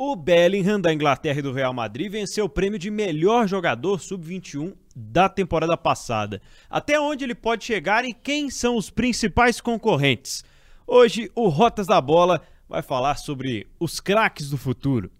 O 0.00 0.14
Bellingham 0.14 0.80
da 0.80 0.94
Inglaterra 0.94 1.40
e 1.40 1.42
do 1.42 1.52
Real 1.52 1.74
Madrid 1.74 2.08
venceu 2.12 2.44
o 2.44 2.48
prêmio 2.48 2.78
de 2.78 2.88
melhor 2.88 3.48
jogador 3.48 3.98
sub-21 3.98 4.72
da 4.94 5.28
temporada 5.28 5.76
passada. 5.76 6.40
Até 6.70 7.00
onde 7.00 7.24
ele 7.24 7.34
pode 7.34 7.64
chegar 7.64 8.04
e 8.04 8.14
quem 8.14 8.48
são 8.48 8.76
os 8.76 8.90
principais 8.90 9.60
concorrentes? 9.60 10.44
Hoje 10.86 11.28
o 11.34 11.48
Rotas 11.48 11.88
da 11.88 12.00
Bola 12.00 12.40
vai 12.68 12.80
falar 12.80 13.16
sobre 13.16 13.66
os 13.80 13.98
craques 13.98 14.50
do 14.50 14.56
futuro. 14.56 15.10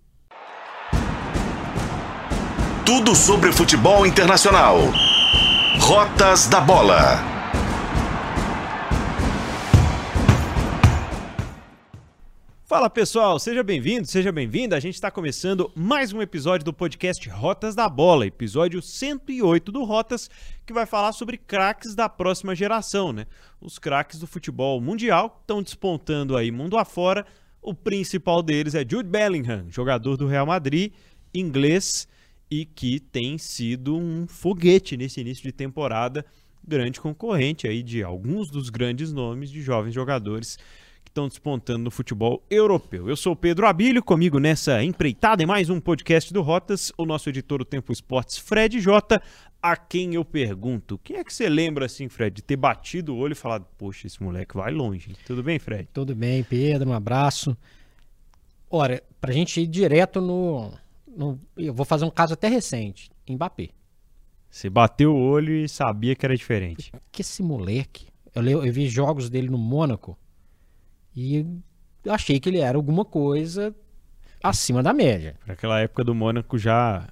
Tudo 2.87 3.17
sobre 3.17 3.51
futebol 3.53 4.07
internacional. 4.07 4.77
Rotas 5.81 6.47
da 6.47 6.61
Bola. 6.61 7.38
Fala 12.69 12.91
pessoal, 12.91 13.39
seja 13.39 13.63
bem-vindo, 13.63 14.07
seja 14.07 14.31
bem-vinda. 14.31 14.77
A 14.77 14.81
gente 14.81 14.93
está 14.93 15.11
começando 15.11 15.73
mais 15.75 16.13
um 16.13 16.21
episódio 16.21 16.67
do 16.67 16.73
podcast 16.75 17.27
Rotas 17.31 17.75
da 17.75 17.89
Bola, 17.89 18.27
episódio 18.27 18.83
108 18.83 19.73
do 19.73 19.85
Rotas, 19.85 20.29
que 20.67 20.73
vai 20.75 20.85
falar 20.85 21.13
sobre 21.13 21.39
craques 21.39 21.95
da 21.95 22.11
próxima 22.11 22.55
geração, 22.55 23.11
né? 23.11 23.27
Os 23.59 23.79
craques 23.79 24.19
do 24.19 24.27
futebol 24.27 24.79
mundial 24.83 25.39
estão 25.41 25.63
despontando 25.63 26.37
aí 26.37 26.51
mundo 26.51 26.77
afora. 26.77 27.25
O 27.63 27.73
principal 27.73 28.43
deles 28.43 28.75
é 28.75 28.81
Jude 28.81 29.09
Bellingham, 29.09 29.65
jogador 29.71 30.19
do 30.19 30.27
Real 30.27 30.45
Madrid, 30.45 30.93
inglês 31.33 32.07
e 32.51 32.67
que 32.67 33.01
tem 33.01 33.39
sido 33.39 33.97
um 33.97 34.27
foguete 34.29 34.95
nesse 34.95 35.23
início 35.23 35.43
de 35.43 35.53
temporada, 35.53 36.23
grande 36.63 37.01
concorrente 37.01 37.67
aí 37.67 37.83
de 37.83 38.03
alguns 38.03 38.51
dos 38.51 38.69
grandes 38.69 39.11
nomes 39.11 39.51
de 39.51 39.63
jovens 39.63 39.95
jogadores 39.95 40.59
que 41.09 41.11
estão 41.11 41.27
despontando 41.27 41.85
no 41.85 41.91
futebol 41.91 42.45
europeu. 42.51 43.09
Eu 43.09 43.17
sou 43.17 43.35
Pedro 43.35 43.67
Abílio, 43.67 44.03
comigo 44.03 44.39
nessa 44.39 44.85
empreitada 44.85 45.43
em 45.43 45.47
mais 45.47 45.71
um 45.71 45.81
podcast 45.81 46.33
do 46.35 46.43
Rotas, 46.43 46.93
o 46.99 47.07
nosso 47.07 47.31
editor 47.31 47.61
do 47.61 47.65
Tempo 47.65 47.91
Esportes, 47.91 48.37
Fred 48.37 48.79
Jota, 48.79 49.23
a 49.63 49.75
quem 49.75 50.15
eu 50.15 50.25
pergunto, 50.25 50.99
quem 50.99 51.17
é 51.17 51.25
que 51.25 51.33
você 51.33 51.49
lembra 51.49 51.87
assim, 51.87 52.11
Fred, 52.11 52.37
de 52.37 52.43
ter 52.43 52.57
batido 52.57 53.15
o 53.15 53.17
olho 53.17 53.33
e 53.33 53.35
falado, 53.35 53.67
poxa, 53.79 54.07
esse 54.07 54.23
moleque 54.23 54.55
vai 54.55 54.71
longe. 54.71 55.17
Tudo 55.25 55.43
bem, 55.43 55.59
Fred? 55.59 55.89
Tudo 55.95 56.15
bem, 56.15 56.45
Pedro, 56.45 56.91
um 56.91 56.93
abraço. 56.93 57.57
Ora, 58.71 59.03
pra 59.19 59.33
gente 59.33 59.63
ir 59.63 59.67
direto 59.67 60.21
no, 60.21 60.71
no 61.07 61.41
eu 61.57 61.73
vou 61.73 61.87
fazer 61.87 62.05
um 62.05 62.11
caso 62.11 62.35
até 62.35 62.49
recente, 62.49 63.11
Mbappé. 63.29 63.71
Você 64.51 64.69
bateu 64.69 65.15
o 65.15 65.19
olho 65.19 65.55
e 65.55 65.69
sabia 65.69 66.15
que 66.15 66.27
era 66.27 66.37
diferente. 66.37 66.93
Que 67.11 67.23
esse 67.23 67.43
moleque, 67.43 68.09
eu, 68.35 68.43
eu 68.45 68.73
vi 68.73 68.89
jogos 68.89 69.31
dele 69.31 69.49
no 69.49 69.59
Mônaco, 69.59 70.19
e 71.21 71.45
achei 72.09 72.39
que 72.39 72.49
ele 72.49 72.59
era 72.59 72.79
alguma 72.79 73.05
coisa 73.05 73.75
acima 74.41 74.85
da 74.85 74.93
média. 74.93 75.35
Para 75.45 75.55
aquela 75.55 75.81
época 75.81 76.05
do 76.05 76.15
Mônaco 76.15 76.57
já 76.57 77.09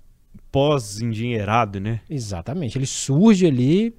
pós-endinheirado, 0.53 1.81
né? 1.81 2.01
Exatamente. 2.09 2.79
Ele 2.79 2.87
surge 2.87 3.47
ali 3.47 3.93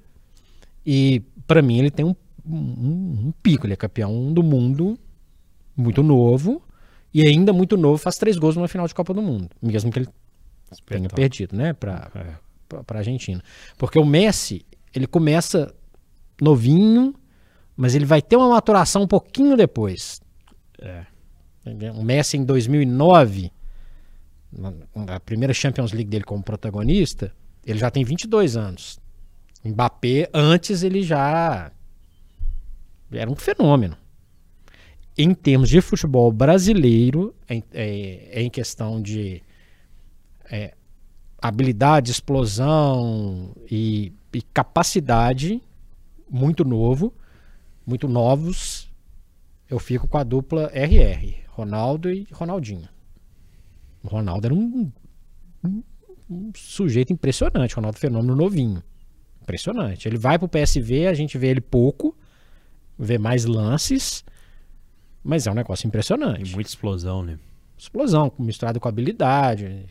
e, 0.84 1.22
para 1.46 1.60
mim, 1.60 1.78
ele 1.78 1.90
tem 1.90 2.06
um, 2.06 2.16
um, 2.46 3.26
um, 3.26 3.32
pico. 3.42 3.66
Ele 3.66 3.74
é 3.74 3.76
campeão 3.76 4.32
do 4.32 4.42
mundo 4.42 4.98
muito 5.76 6.02
novo 6.02 6.62
e 7.12 7.26
ainda 7.26 7.52
muito 7.52 7.76
novo 7.76 7.98
faz 7.98 8.16
três 8.16 8.38
gols 8.38 8.56
numa 8.56 8.66
final 8.66 8.86
de 8.86 8.94
Copa 8.94 9.12
do 9.12 9.20
Mundo. 9.20 9.50
Mesmo 9.60 9.92
que 9.92 9.98
ele 9.98 10.08
Espetáculo. 10.72 11.08
tenha 11.08 11.08
perdido, 11.10 11.54
né? 11.54 11.74
Para 11.74 12.10
é. 12.14 12.76
a 12.76 12.96
Argentina. 12.96 13.42
Porque 13.76 13.98
o 13.98 14.06
Messi, 14.06 14.64
ele 14.94 15.06
começa 15.06 15.74
novinho 16.40 17.14
mas 17.78 17.94
ele 17.94 18.04
vai 18.04 18.20
ter 18.20 18.34
uma 18.34 18.48
maturação 18.48 19.02
um 19.02 19.06
pouquinho 19.06 19.56
depois. 19.56 20.20
É. 20.80 21.06
O 21.94 22.02
Messi 22.02 22.36
em 22.36 22.44
2009, 22.44 23.52
na 24.92 25.20
primeira 25.20 25.54
Champions 25.54 25.92
League 25.92 26.10
dele 26.10 26.24
como 26.24 26.42
protagonista, 26.42 27.32
ele 27.64 27.78
já 27.78 27.88
tem 27.88 28.02
22 28.02 28.56
anos. 28.56 28.98
Mbappé, 29.64 30.28
antes 30.34 30.82
ele 30.82 31.02
já 31.02 31.70
era 33.12 33.30
um 33.30 33.36
fenômeno. 33.36 33.96
Em 35.16 35.32
termos 35.32 35.68
de 35.68 35.80
futebol 35.80 36.32
brasileiro, 36.32 37.32
em, 37.48 37.62
é, 37.72 38.42
em 38.42 38.50
questão 38.50 39.00
de 39.00 39.40
é, 40.50 40.74
habilidade, 41.40 42.10
explosão 42.10 43.54
e, 43.70 44.12
e 44.32 44.42
capacidade, 44.42 45.62
muito 46.28 46.64
novo 46.64 47.14
muito 47.88 48.06
novos, 48.06 48.86
eu 49.68 49.78
fico 49.78 50.06
com 50.06 50.18
a 50.18 50.22
dupla 50.22 50.70
RR, 50.74 51.44
Ronaldo 51.48 52.10
e 52.10 52.26
Ronaldinho. 52.30 52.88
O 54.02 54.08
Ronaldo 54.08 54.46
era 54.46 54.54
um, 54.54 54.92
um, 55.64 55.82
um 56.30 56.52
sujeito 56.54 57.12
impressionante, 57.12 57.74
Ronaldo 57.74 57.98
Fenômeno 57.98 58.36
novinho. 58.36 58.82
Impressionante. 59.42 60.06
Ele 60.06 60.18
vai 60.18 60.38
pro 60.38 60.46
PSV, 60.46 61.06
a 61.06 61.14
gente 61.14 61.38
vê 61.38 61.48
ele 61.48 61.62
pouco, 61.62 62.14
vê 62.98 63.16
mais 63.16 63.46
lances, 63.46 64.22
mas 65.24 65.46
é 65.46 65.50
um 65.50 65.54
negócio 65.54 65.86
impressionante. 65.86 66.50
E 66.50 66.54
muita 66.54 66.68
explosão, 66.68 67.22
né? 67.22 67.38
Explosão, 67.76 68.30
misturado 68.38 68.78
com 68.78 68.88
habilidade. 68.88 69.86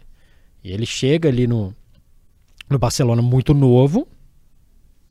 E 0.63 0.71
ele 0.71 0.85
chega 0.85 1.29
ali 1.29 1.47
no, 1.47 1.75
no 2.69 2.77
Barcelona 2.77 3.21
muito 3.23 3.55
novo 3.55 4.07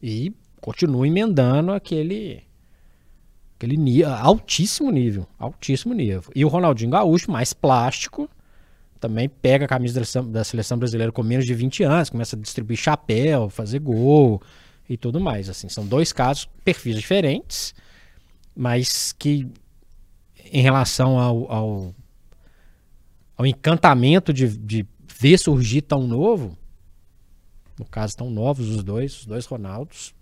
e 0.01 0.33
continua 0.61 1.07
emendando 1.07 1.73
aquele 1.73 2.46
Aquele 3.57 3.77
nível, 3.77 4.13
altíssimo 4.13 4.91
nível, 4.91 5.27
altíssimo 5.39 5.95
nível. 5.95 6.31
E 6.35 6.45
o 6.45 6.49
Ronaldinho 6.49 6.91
Gaúcho, 6.91 7.31
mais 7.31 7.55
plástico, 7.55 8.29
também 9.01 9.29
pega 9.29 9.65
a 9.65 9.69
camisa 9.69 10.03
da 10.25 10.45
seleção 10.45 10.79
brasileira 10.79 11.11
com 11.11 11.23
menos 11.23 11.47
de 11.47 11.55
20 11.55 11.83
anos, 11.83 12.11
começa 12.11 12.37
a 12.37 12.39
distribuir 12.39 12.79
chapéu, 12.79 13.49
fazer 13.49 13.79
gol 13.79 14.43
e 14.89 14.97
tudo 14.97 15.19
mais. 15.19 15.49
Assim, 15.49 15.69
são 15.69 15.87
dois 15.87 16.13
casos, 16.13 16.49
perfis 16.65 16.97
diferentes, 16.97 17.75
mas 18.55 19.13
que 19.13 19.49
em 20.53 20.63
relação 20.63 21.19
ao, 21.19 21.53
ao, 21.53 21.95
ao 23.37 23.47
encantamento 23.47 24.33
de, 24.33 24.49
de 24.49 24.87
ver 25.19 25.39
surgir 25.39 25.83
tão 25.83 26.07
novo, 26.07 26.57
no 27.79 27.85
caso 27.85 28.17
tão 28.17 28.31
novos 28.31 28.69
os 28.69 28.83
dois, 28.83 29.21
os 29.21 29.27
dois 29.27 29.47
Ronaldos, 29.47 30.15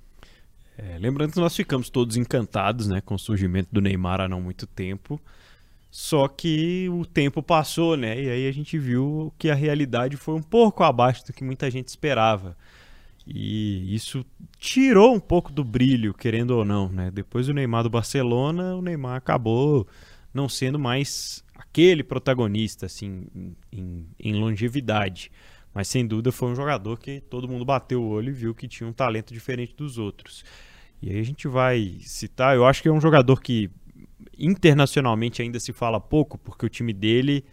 é, 0.76 0.98
lembrando 0.98 1.32
que 1.32 1.40
nós 1.40 1.54
ficamos 1.54 1.88
todos 1.88 2.16
encantados 2.16 2.88
né, 2.88 3.00
com 3.00 3.14
o 3.14 3.18
surgimento 3.18 3.68
do 3.72 3.80
Neymar 3.80 4.20
há 4.20 4.28
não 4.28 4.40
muito 4.40 4.66
tempo. 4.66 5.20
Só 5.90 6.26
que 6.26 6.88
o 6.88 7.06
tempo 7.06 7.40
passou, 7.40 7.96
né? 7.96 8.20
E 8.20 8.28
aí 8.28 8.48
a 8.48 8.52
gente 8.52 8.76
viu 8.76 9.32
que 9.38 9.48
a 9.48 9.54
realidade 9.54 10.16
foi 10.16 10.34
um 10.34 10.42
pouco 10.42 10.82
abaixo 10.82 11.24
do 11.24 11.32
que 11.32 11.44
muita 11.44 11.70
gente 11.70 11.86
esperava. 11.86 12.56
E 13.24 13.94
isso 13.94 14.26
tirou 14.58 15.14
um 15.14 15.20
pouco 15.20 15.52
do 15.52 15.62
brilho, 15.62 16.12
querendo 16.12 16.50
ou 16.50 16.64
não, 16.64 16.88
né? 16.88 17.12
Depois 17.12 17.46
do 17.46 17.54
Neymar 17.54 17.84
do 17.84 17.90
Barcelona, 17.90 18.74
o 18.74 18.82
Neymar 18.82 19.16
acabou 19.16 19.86
não 20.32 20.48
sendo 20.48 20.80
mais 20.80 21.44
aquele 21.56 22.02
protagonista, 22.02 22.86
assim, 22.86 23.26
em, 23.72 24.04
em 24.18 24.34
longevidade. 24.34 25.30
Mas 25.74 25.88
sem 25.88 26.06
dúvida 26.06 26.30
foi 26.30 26.50
um 26.50 26.54
jogador 26.54 26.98
que 26.98 27.20
todo 27.20 27.48
mundo 27.48 27.64
bateu 27.64 28.00
o 28.00 28.08
olho 28.08 28.28
e 28.28 28.32
viu 28.32 28.54
que 28.54 28.68
tinha 28.68 28.88
um 28.88 28.92
talento 28.92 29.34
diferente 29.34 29.74
dos 29.74 29.98
outros. 29.98 30.44
E 31.02 31.10
aí 31.10 31.18
a 31.18 31.22
gente 31.24 31.48
vai 31.48 31.96
citar, 32.00 32.54
eu 32.54 32.64
acho 32.64 32.80
que 32.80 32.88
é 32.88 32.92
um 32.92 33.00
jogador 33.00 33.40
que 33.40 33.68
internacionalmente 34.38 35.42
ainda 35.42 35.58
se 35.58 35.72
fala 35.72 36.00
pouco, 36.00 36.38
porque 36.38 36.64
o 36.64 36.68
time 36.68 36.92
dele, 36.92 37.44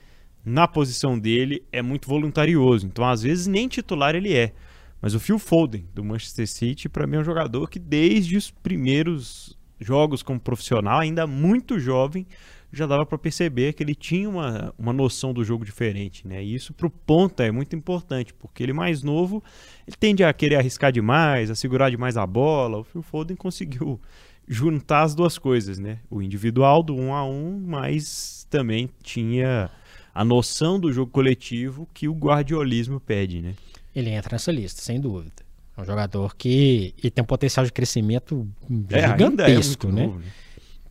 na 0.45 0.67
posição 0.67 1.17
dele, 1.17 1.63
é 1.71 1.81
muito 1.81 2.07
voluntarioso. 2.07 2.85
Então, 2.85 3.03
às 3.09 3.23
vezes, 3.23 3.47
nem 3.47 3.67
titular 3.67 4.15
ele 4.15 4.33
é. 4.33 4.53
Mas 5.01 5.15
o 5.15 5.19
Phil 5.19 5.39
Foden, 5.39 5.87
do 5.95 6.03
Manchester 6.03 6.47
City, 6.47 6.87
para 6.87 7.07
mim 7.07 7.17
é 7.17 7.19
um 7.19 7.23
jogador 7.23 7.67
que 7.69 7.79
desde 7.79 8.37
os 8.37 8.51
primeiros 8.51 9.57
jogos 9.79 10.21
como 10.21 10.39
profissional, 10.39 10.99
ainda 10.99 11.25
muito 11.25 11.79
jovem, 11.79 12.27
já 12.71 12.87
dava 12.87 13.05
para 13.05 13.17
perceber 13.17 13.73
que 13.73 13.83
ele 13.83 13.93
tinha 13.93 14.29
uma, 14.29 14.73
uma 14.77 14.93
noção 14.93 15.33
do 15.33 15.43
jogo 15.43 15.65
diferente, 15.65 16.27
né? 16.27 16.43
E 16.43 16.55
isso 16.55 16.73
para 16.73 16.87
o 16.87 16.89
ponta 16.89 17.43
é 17.43 17.51
muito 17.51 17.75
importante, 17.75 18.33
porque 18.33 18.63
ele 18.63 18.73
mais 18.73 19.03
novo, 19.03 19.43
ele 19.85 19.97
tende 19.99 20.23
a 20.23 20.31
querer 20.31 20.55
arriscar 20.55 20.91
demais, 20.91 21.51
a 21.51 21.55
segurar 21.55 21.89
demais 21.89 22.15
a 22.15 22.25
bola. 22.25 22.77
O 22.77 22.83
Phil 22.83 23.01
Foden 23.01 23.35
conseguiu 23.35 23.99
juntar 24.47 25.03
as 25.03 25.13
duas 25.13 25.37
coisas, 25.37 25.79
né? 25.79 25.99
O 26.09 26.21
individual 26.21 26.81
do 26.81 26.95
um 26.95 27.13
a 27.13 27.25
um, 27.25 27.61
mas 27.65 28.47
também 28.49 28.89
tinha 29.03 29.69
a 30.13 30.23
noção 30.23 30.79
do 30.79 30.91
jogo 30.91 31.11
coletivo 31.11 31.87
que 31.93 32.07
o 32.07 32.13
guardiolismo 32.13 32.99
pede, 32.99 33.41
né? 33.41 33.53
Ele 33.95 34.09
entra 34.09 34.35
nessa 34.35 34.51
lista, 34.51 34.81
sem 34.81 34.99
dúvida. 34.99 35.43
É 35.77 35.81
um 35.81 35.85
jogador 35.85 36.35
que 36.35 36.93
e 37.01 37.09
tem 37.09 37.21
um 37.21 37.25
potencial 37.25 37.65
de 37.65 37.71
crescimento 37.71 38.47
é, 38.89 39.07
gigantesco, 39.07 39.87
é 39.87 39.91
né? 39.91 40.05
Novo, 40.05 40.19
né? 40.19 40.25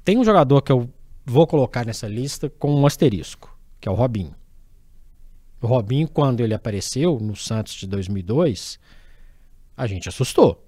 Tem 0.05 0.19
um 0.19 0.25
jogador 0.25 0.62
que 0.62 0.73
eu 0.73 0.91
vou 1.25 1.46
colocar 1.46 1.84
nessa 1.87 2.08
lista 2.08 2.49
com 2.50 2.75
um 2.75 2.87
asterisco, 2.87 3.56
que 3.81 3.88
é 3.88 3.93
o 3.93 3.94
Robinho. 3.94 4.34
O 5.62 5.67
Robinho, 5.67 6.08
quando 6.08 6.40
ele 6.40 6.55
apareceu 6.55 7.19
no 7.20 7.37
Santos 7.37 7.75
de 7.75 7.87
2002, 7.87 8.78
a 9.76 9.87
gente 9.87 10.08
assustou. 10.08 10.64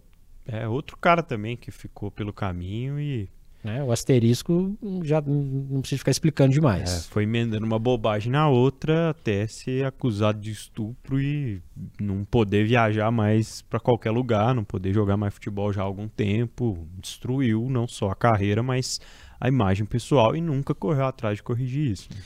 É 0.46 0.66
outro 0.68 0.96
cara 0.96 1.22
também 1.22 1.56
que 1.56 1.70
ficou 1.70 2.10
pelo 2.10 2.32
caminho 2.32 2.98
e 3.00 3.28
Né? 3.64 3.82
O 3.84 3.92
asterisco 3.92 4.76
já 5.04 5.20
não 5.20 5.80
precisa 5.80 6.00
ficar 6.00 6.10
explicando 6.10 6.50
É, 6.50 6.54
demais. 6.54 7.06
foi 7.06 7.22
emendando 7.22 7.64
uma 7.64 7.78
bobagem 7.78 8.32
na 8.32 8.48
outra 8.48 9.10
até 9.10 9.46
ser 9.46 9.84
acusado 9.86 10.40
de 10.40 10.50
estupro 10.50 11.20
e 11.20 11.62
não 12.00 12.24
poder 12.24 12.66
viajar 12.66 13.10
mais 13.12 13.62
para 13.62 13.78
qualquer 13.78 14.10
lugar, 14.10 14.52
não 14.52 14.64
poder 14.64 14.92
jogar 14.92 15.16
mais 15.16 15.32
futebol 15.34 15.72
já 15.72 15.80
há 15.80 15.84
algum 15.84 16.08
tempo. 16.08 16.86
Destruiu 16.98 17.68
não 17.70 17.86
só 17.86 18.10
a 18.10 18.16
carreira, 18.16 18.64
mas 18.64 19.00
a 19.44 19.48
imagem 19.48 19.84
pessoal 19.84 20.36
e 20.36 20.40
nunca 20.40 20.72
correu 20.72 21.04
atrás 21.04 21.38
de 21.38 21.42
corrigir 21.42 21.90
isso. 21.90 22.08
né? 22.14 22.20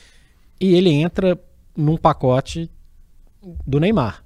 E 0.61 0.75
ele 0.75 0.91
entra 0.91 1.35
num 1.75 1.97
pacote 1.97 2.69
do 3.65 3.79
Neymar. 3.79 4.23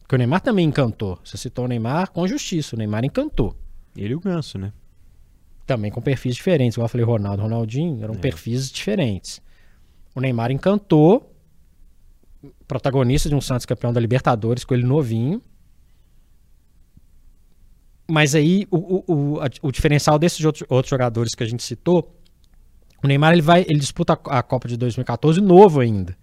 Porque 0.00 0.16
o 0.16 0.18
Neymar 0.18 0.42
também 0.42 0.66
encantou. 0.66 1.18
Você 1.24 1.38
citou 1.38 1.64
o 1.64 1.68
Neymar 1.68 2.10
com 2.10 2.26
justiça. 2.28 2.76
O 2.76 2.78
Neymar 2.78 3.06
encantou. 3.06 3.56
Ele 3.96 4.12
e 4.12 4.16
o 4.16 4.20
Ganso, 4.20 4.58
né? 4.58 4.70
Também 5.66 5.90
com 5.90 6.02
perfis 6.02 6.34
diferentes. 6.36 6.76
Igual 6.76 6.84
eu 6.84 6.88
falei, 6.90 7.06
Ronaldo, 7.06 7.42
Ronaldinho, 7.42 8.02
eram 8.04 8.14
É. 8.14 8.18
perfis 8.18 8.70
diferentes. 8.70 9.40
O 10.14 10.20
Neymar 10.20 10.50
encantou. 10.50 11.34
Protagonista 12.68 13.28
de 13.30 13.34
um 13.34 13.40
Santos 13.40 13.64
campeão 13.64 13.92
da 13.94 14.00
Libertadores 14.00 14.62
com 14.64 14.74
ele 14.74 14.84
novinho. 14.84 15.40
Mas 18.10 18.34
aí 18.34 18.66
o, 18.70 18.76
o, 18.76 19.04
o, 19.34 19.40
a- 19.40 19.48
o 19.62 19.70
diferencial 19.72 20.18
desses 20.18 20.44
outros, 20.44 20.64
outros 20.68 20.90
jogadores 20.90 21.34
que 21.34 21.42
a 21.42 21.46
gente 21.46 21.62
citou, 21.62 22.14
o 23.02 23.06
Neymar 23.06 23.32
ele 23.32 23.42
vai, 23.42 23.62
ele 23.68 23.78
disputa 23.78 24.18
a, 24.26 24.38
a 24.38 24.42
Copa 24.42 24.68
de 24.68 24.76
2014 24.76 25.40
novo 25.40 25.80
ainda. 25.80 26.16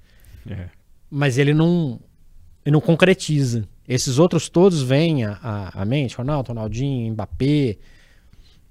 É. 0.50 0.70
mas 1.12 1.38
ele 1.38 1.54
não, 1.54 2.00
ele 2.66 2.74
não 2.74 2.80
concretiza. 2.82 3.68
Esses 3.88 4.18
outros 4.20 4.48
todos 4.50 4.82
vêm 4.82 5.24
à, 5.26 5.40
à- 5.42 5.82
à 5.82 5.86
mente, 5.86 6.16
Ronaldo, 6.16 6.50
Ronaldinho, 6.50 7.12
Mbappé. 7.14 7.78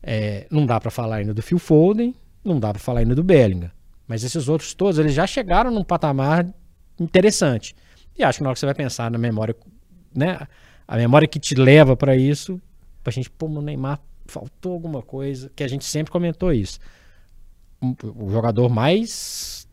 É, 0.03 0.47
não 0.51 0.65
dá 0.67 0.79
para 0.81 0.91
falar 0.91 1.17
ainda 1.17 1.35
do 1.35 1.43
Phil 1.43 1.59
Foden, 1.59 2.15
não 2.45 2.61
dá 2.61 2.71
para 2.71 2.79
falar 2.79 3.01
ainda 3.01 3.15
do 3.15 3.25
Bellingham. 3.25 3.71
Mas 4.07 4.23
esses 4.23 4.49
outros 4.49 4.73
todos, 4.73 4.99
eles 4.99 5.13
já 5.15 5.27
chegaram 5.27 5.71
num 5.71 5.83
patamar 5.83 6.47
interessante. 7.01 7.75
E 8.17 8.23
acho 8.23 8.39
que 8.39 8.43
na 8.45 8.51
hora 8.51 8.55
que 8.55 8.61
você 8.61 8.67
vai 8.67 8.75
pensar 8.75 9.11
na 9.11 9.19
memória, 9.19 9.55
né, 10.15 10.39
a 10.87 10.97
memória 10.97 11.27
que 11.27 11.41
te 11.41 11.55
leva 11.55 11.97
para 11.97 12.17
isso, 12.17 12.61
pra 13.07 13.13
gente, 13.13 13.31
pô, 13.31 13.47
o 13.47 13.63
Neymar 13.63 14.01
faltou 14.27 14.73
alguma 14.73 15.01
coisa, 15.01 15.49
que 15.55 15.63
a 15.63 15.69
gente 15.69 15.85
sempre 15.85 16.11
comentou 16.11 16.53
isso. 16.53 16.81
O 17.81 18.29
jogador 18.31 18.69
mais 18.69 19.69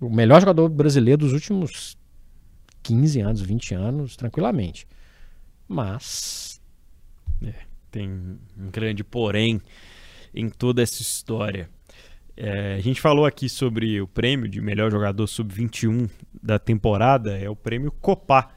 o 0.00 0.08
melhor 0.08 0.40
jogador 0.40 0.66
brasileiro 0.70 1.18
dos 1.18 1.34
últimos 1.34 1.98
15 2.82 3.20
anos, 3.20 3.42
20 3.42 3.74
anos, 3.74 4.16
tranquilamente. 4.16 4.88
Mas 5.68 6.58
Tem 7.90 8.08
um 8.08 8.70
grande 8.70 9.04
porém 9.04 9.60
em 10.32 10.48
toda 10.48 10.80
essa 10.80 11.02
história. 11.02 11.68
É, 12.34 12.76
a 12.76 12.80
gente 12.80 13.02
falou 13.02 13.26
aqui 13.26 13.50
sobre 13.50 14.00
o 14.00 14.08
prêmio 14.08 14.48
de 14.48 14.62
melhor 14.62 14.90
jogador 14.90 15.26
sub-21 15.26 16.08
da 16.42 16.58
temporada, 16.58 17.36
é 17.36 17.50
o 17.50 17.56
prêmio 17.56 17.92
Copa. 17.92 18.48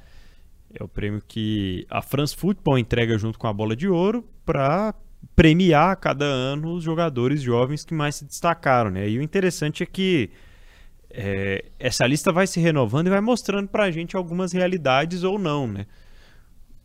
É 0.74 0.84
o 0.84 0.88
prêmio 0.88 1.22
que 1.28 1.86
a 1.90 2.02
France 2.02 2.36
Football 2.36 2.80
entrega 2.80 3.18
junto 3.18 3.38
com 3.38 3.48
a 3.48 3.54
Bola 3.54 3.76
de 3.76 3.88
Ouro 3.88 4.28
para 4.46 4.96
premiar 5.36 5.92
a 5.92 5.96
cada 5.96 6.26
ano 6.26 6.74
os 6.74 6.84
jogadores 6.84 7.42
jovens 7.42 7.86
que 7.86 7.94
mais 7.94 8.16
se 8.16 8.26
destacaram. 8.26 8.90
Né? 8.90 9.10
E 9.10 9.20
o 9.20 9.22
interessante 9.22 9.84
é 9.84 9.86
que 9.86 10.32
é, 11.10 11.66
essa 11.80 12.08
lista 12.08 12.32
vai 12.32 12.48
se 12.48 12.60
renovando 12.60 13.08
e 13.08 13.12
vai 13.12 13.22
mostrando 13.22 13.68
pra 13.68 13.92
gente 13.92 14.16
algumas 14.16 14.52
realidades 14.52 15.24
ou 15.24 15.38
não, 15.38 15.68
né? 15.68 15.86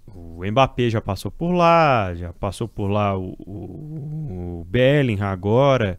O 0.07 0.43
Mbappé 0.45 0.91
já 0.91 1.01
passou 1.01 1.31
por 1.31 1.53
lá, 1.53 2.15
já 2.15 2.33
passou 2.33 2.67
por 2.69 2.89
lá 2.89 3.17
o, 3.17 3.35
o, 3.39 4.61
o 4.61 4.67
Bellingham 4.69 5.29
agora. 5.29 5.99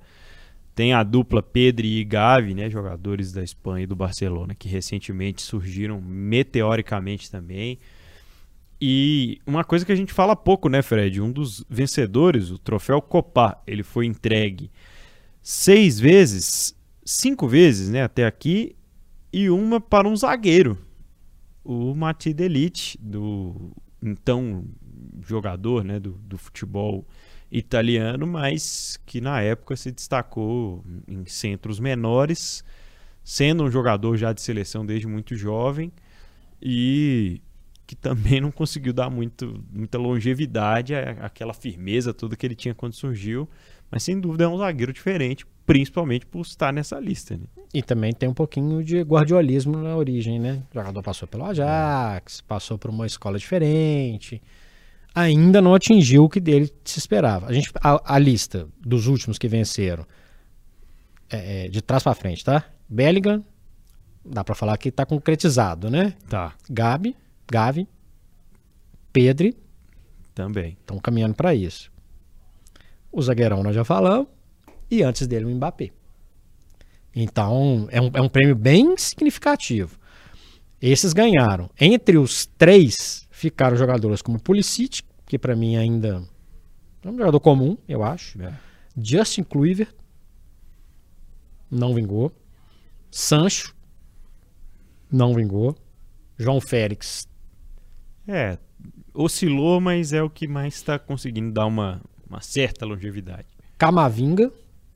Tem 0.80 0.94
a 0.94 1.04
dupla 1.04 1.44
Pedri 1.44 1.98
e 1.98 2.06
Gavi, 2.06 2.54
né, 2.54 2.70
jogadores 2.70 3.34
da 3.34 3.44
Espanha 3.44 3.84
e 3.84 3.86
do 3.86 3.98
Barcelona, 3.98 4.56
que 4.56 4.70
recentemente 4.70 5.42
surgiram 5.42 6.00
meteoricamente 6.00 7.30
também. 7.30 7.78
E 8.80 9.42
uma 9.46 9.66
coisa 9.66 9.86
que 9.86 9.92
a 9.92 9.96
gente 9.96 10.14
fala 10.14 10.38
pouco, 10.38 10.70
né, 10.70 10.82
Fred? 10.82 11.20
Um 11.20 11.34
dos 11.34 11.66
vencedores, 11.70 12.50
o 12.50 12.58
troféu 12.58 13.02
Copa, 13.02 13.62
ele 13.68 13.84
foi 13.84 14.06
entregue 14.06 14.72
seis 15.42 16.00
vezes, 16.00 16.74
cinco 17.04 17.46
vezes, 17.46 17.90
né, 17.90 18.02
até 18.04 18.26
aqui, 18.26 18.74
e 19.34 19.50
uma 19.50 19.82
para 19.82 20.08
um 20.08 20.16
zagueiro, 20.16 20.78
o 21.62 21.94
Mati 21.94 22.34
Delite, 22.34 22.98
do 23.02 23.74
então 24.02 24.64
jogador, 25.28 25.84
né, 25.84 26.00
do, 26.00 26.12
do 26.12 26.38
futebol 26.38 27.06
italiano, 27.52 28.28
mas 28.28 29.00
que 29.06 29.20
na 29.20 29.42
época 29.42 29.76
se 29.76 29.92
destacou 29.92 30.84
em 31.08 31.26
centros 31.26 31.80
menores, 31.80 32.64
sendo 33.24 33.64
um 33.64 33.72
jogador 33.72 34.18
já 34.18 34.34
de 34.34 34.42
seleção 34.42 34.86
desde 34.86 35.08
muito 35.08 35.36
jovem 35.36 35.92
e 36.62 37.42
que 37.88 37.96
também 37.96 38.40
não 38.40 38.52
conseguiu 38.52 38.94
dar 38.94 39.10
muito, 39.10 39.64
muita 39.72 39.98
longevidade 39.98 40.94
àquela 40.94 41.56
firmeza 41.56 42.14
toda 42.14 42.36
que 42.36 42.46
ele 42.46 42.54
tinha 42.54 42.76
quando 42.76 42.94
surgiu, 42.94 43.50
mas 43.90 44.04
sem 44.04 44.20
dúvida 44.20 44.44
é 44.44 44.48
um 44.48 44.60
zagueiro 44.60 44.94
diferente, 44.94 45.44
principalmente 45.66 46.24
por 46.24 46.42
estar 46.42 46.72
nessa 46.72 47.00
lista. 47.00 47.36
Né? 47.36 47.46
E 47.74 47.82
também 47.82 48.14
tem 48.14 48.30
um 48.30 48.34
pouquinho 48.34 48.84
de 48.84 49.02
guardiolismo 49.02 49.78
na 49.78 49.96
origem, 49.96 50.40
né? 50.40 50.62
O 50.72 50.76
jogador 50.76 51.02
passou 51.02 51.28
pelo 51.28 51.46
Ajax, 51.46 52.42
passou 52.42 52.78
por 52.78 52.92
uma 52.92 53.08
escola 53.08 53.40
diferente. 53.40 54.40
Ainda 55.14 55.62
não 55.62 55.74
atingiu 55.74 56.26
o 56.26 56.30
que 56.30 56.40
dele 56.40 56.72
se 56.84 57.00
esperava. 57.00 57.48
A, 57.48 57.54
gente, 57.54 57.72
a, 57.82 58.16
a 58.16 58.20
lista 58.20 58.68
dos 58.80 59.08
últimos 59.08 59.38
que 59.38 59.48
venceram, 59.48 60.06
é, 61.30 61.66
é, 61.66 61.68
de 61.68 61.82
trás 61.82 62.04
pra 62.04 62.14
frente, 62.14 62.44
tá? 62.44 62.64
Bellingham, 62.88 63.44
dá 64.24 64.44
pra 64.44 64.56
falar 64.56 64.78
que 64.78 64.92
tá 64.92 65.06
concretizado, 65.06 65.90
né? 65.90 66.14
Tá, 66.28 66.54
Gabi, 66.70 67.16
Gavi, 67.48 67.88
Pedri, 69.12 69.58
também. 70.34 70.78
estão 70.80 70.98
caminhando 71.00 71.34
pra 71.34 71.54
isso. 71.54 71.92
O 73.12 73.22
zagueirão 73.22 73.64
nós 73.64 73.76
já 73.76 73.84
falamos, 73.84 74.28
e 74.90 75.04
antes 75.04 75.28
dele 75.28 75.46
o 75.46 75.50
Mbappé. 75.50 75.92
Então, 77.16 77.88
é 77.92 78.00
um, 78.00 78.12
é 78.14 78.22
um 78.22 78.30
prêmio 78.30 78.56
bem 78.56 78.96
significativo. 78.98 79.98
Esses 80.82 81.12
ganharam. 81.12 81.70
Entre 81.80 82.18
os 82.18 82.46
três, 82.46 83.28
ficaram 83.40 83.78
jogadores 83.78 84.22
como 84.22 84.40
Pulisic, 84.40 85.02
que 85.26 85.40
pra 85.40 85.56
mim 85.56 85.76
ainda 85.78 86.22
é 87.04 87.10
um 87.10 87.18
jogador 87.18 87.40
comum, 87.40 87.78
eu 87.88 88.04
acho. 88.04 88.42
É. 88.42 88.54
Justin 88.98 89.44
Kluivert, 89.44 89.94
não 91.72 91.94
vingou. 91.94 92.32
Sancho, 93.12 93.76
não 95.12 95.34
vingou. 95.34 95.76
João 96.38 96.60
Félix, 96.62 97.28
É, 98.28 98.58
oscilou, 99.14 99.82
mas 99.82 100.14
é 100.14 100.22
o 100.22 100.30
que 100.30 100.48
mais 100.48 100.76
está 100.76 100.98
conseguindo 101.00 101.52
dar 101.52 101.66
uma, 101.66 102.02
uma 102.30 102.42
certa 102.42 102.86
longevidade. 102.86 103.48
Camavinga, 103.78 104.52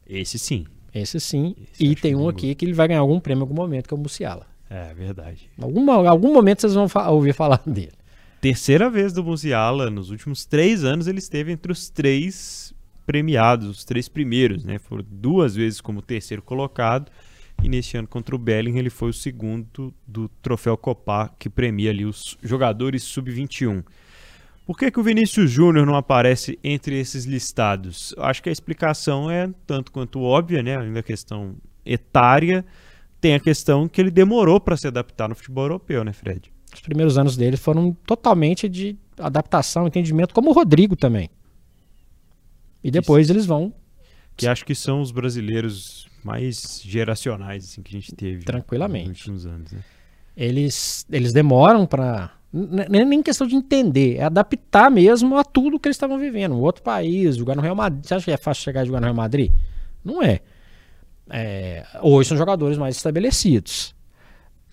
Esse 0.06 0.38
sim. 0.38 0.66
esse 0.94 1.20
sim. 1.20 1.56
Esse 1.74 1.84
e 1.86 1.96
tem 1.96 2.16
um 2.16 2.28
aqui 2.30 2.54
que 2.56 2.64
ele 2.66 2.74
vai 2.74 2.88
ganhar 2.88 3.00
algum 3.00 3.20
prêmio 3.20 3.42
em 3.42 3.44
algum 3.44 3.56
momento, 3.56 3.88
que 3.88 3.94
é 3.94 3.98
o 3.98 4.00
Musiala. 4.00 4.46
É 4.70 4.94
verdade. 4.94 5.50
Algum, 5.62 5.90
algum 5.92 6.34
momento 6.34 6.62
vocês 6.62 6.74
vão 6.74 6.88
fa- 6.90 7.10
ouvir 7.10 7.34
falar 7.34 7.62
dele. 7.68 7.94
Terceira 8.44 8.90
vez 8.90 9.14
do 9.14 9.24
Musiala, 9.24 9.90
nos 9.90 10.10
últimos 10.10 10.46
três 10.46 10.84
anos 10.84 11.08
ele 11.08 11.20
esteve 11.20 11.50
entre 11.50 11.72
os 11.72 11.90
três 11.90 12.74
premiados, 13.06 13.70
os 13.70 13.86
três 13.86 14.10
primeiros, 14.10 14.66
né? 14.66 14.78
Foram 14.80 15.06
duas 15.10 15.56
vezes 15.56 15.80
como 15.80 16.02
terceiro 16.02 16.42
colocado 16.42 17.10
e 17.64 17.70
neste 17.70 17.96
ano 17.96 18.06
contra 18.06 18.36
o 18.36 18.38
Bellingham 18.38 18.80
ele 18.80 18.90
foi 18.90 19.12
o 19.12 19.14
segundo 19.14 19.94
do 20.06 20.28
troféu 20.42 20.76
Copa 20.76 21.34
que 21.40 21.50
premia 21.50 21.92
ali 21.92 22.04
os 22.04 22.38
jogadores 22.44 23.04
sub-21. 23.04 23.82
Por 24.66 24.78
que, 24.78 24.92
que 24.92 25.00
o 25.00 25.04
Vinícius 25.04 25.50
Júnior 25.50 25.86
não 25.86 25.96
aparece 25.96 26.60
entre 26.62 27.00
esses 27.00 27.24
listados? 27.24 28.14
Acho 28.18 28.44
que 28.44 28.50
a 28.50 28.52
explicação 28.52 29.32
é 29.32 29.50
tanto 29.66 29.90
quanto 29.90 30.22
óbvia, 30.22 30.62
né? 30.62 30.76
Além 30.76 30.92
da 30.92 31.02
questão 31.02 31.56
etária, 31.86 32.66
tem 33.22 33.36
a 33.36 33.40
questão 33.40 33.88
que 33.88 34.02
ele 34.02 34.12
demorou 34.12 34.60
para 34.60 34.76
se 34.76 34.86
adaptar 34.86 35.30
no 35.30 35.36
futebol 35.36 35.64
europeu, 35.64 36.04
né, 36.04 36.12
Fred? 36.12 36.53
Os 36.74 36.82
primeiros 36.82 37.18
anos 37.18 37.38
dele 37.38 37.58
foram 37.58 37.96
totalmente 38.06 38.68
de 38.68 38.98
adaptação, 39.18 39.88
entendimento, 39.88 40.34
como 40.34 40.50
o 40.50 40.54
Rodrigo 40.54 40.96
também. 40.96 41.30
E 42.84 42.92
depois 42.92 43.30
eles 43.30 43.46
vão 43.46 43.74
que 44.36 44.48
acho 44.48 44.66
que 44.66 44.74
são 44.74 45.00
os 45.02 45.12
brasileiros 45.12 46.08
mais 46.24 46.82
geracionais 46.84 47.66
assim, 47.66 47.82
que 47.84 47.96
a 47.96 48.00
gente 48.00 48.16
teve 48.16 48.44
Tranquilamente. 48.44 49.10
nos 49.10 49.18
últimos 49.20 49.46
anos. 49.46 49.72
Né? 49.72 49.80
eles, 50.36 51.06
eles 51.12 51.32
demoram 51.32 51.86
para 51.86 52.32
nem 52.52 53.04
nem 53.04 53.24
questão 53.24 53.48
de 53.48 53.56
entender, 53.56 54.18
é 54.18 54.24
adaptar 54.24 54.92
mesmo 54.92 55.38
a 55.38 55.44
tudo 55.44 55.80
que 55.80 55.88
eles 55.88 55.96
estavam 55.96 56.20
vivendo. 56.20 56.54
Um 56.54 56.62
outro 56.62 56.84
país, 56.84 57.36
jogar 57.36 57.56
no 57.56 57.64
Real 57.64 57.76
Madrid. 57.76 58.06
Você 58.06 58.14
acha 58.14 58.26
que 58.26 58.32
é 58.32 58.38
fácil 58.38 58.64
chegar 58.64 58.82
a 58.82 58.86
jogar 58.86 59.00
no 59.00 59.06
Real 59.06 59.16
Madrid? 59.16 59.52
Não 60.04 60.22
é. 60.22 60.40
É, 61.30 61.84
hoje 62.02 62.30
são 62.30 62.38
jogadores 62.38 62.78
mais 62.78 62.96
estabelecidos. 62.96 63.96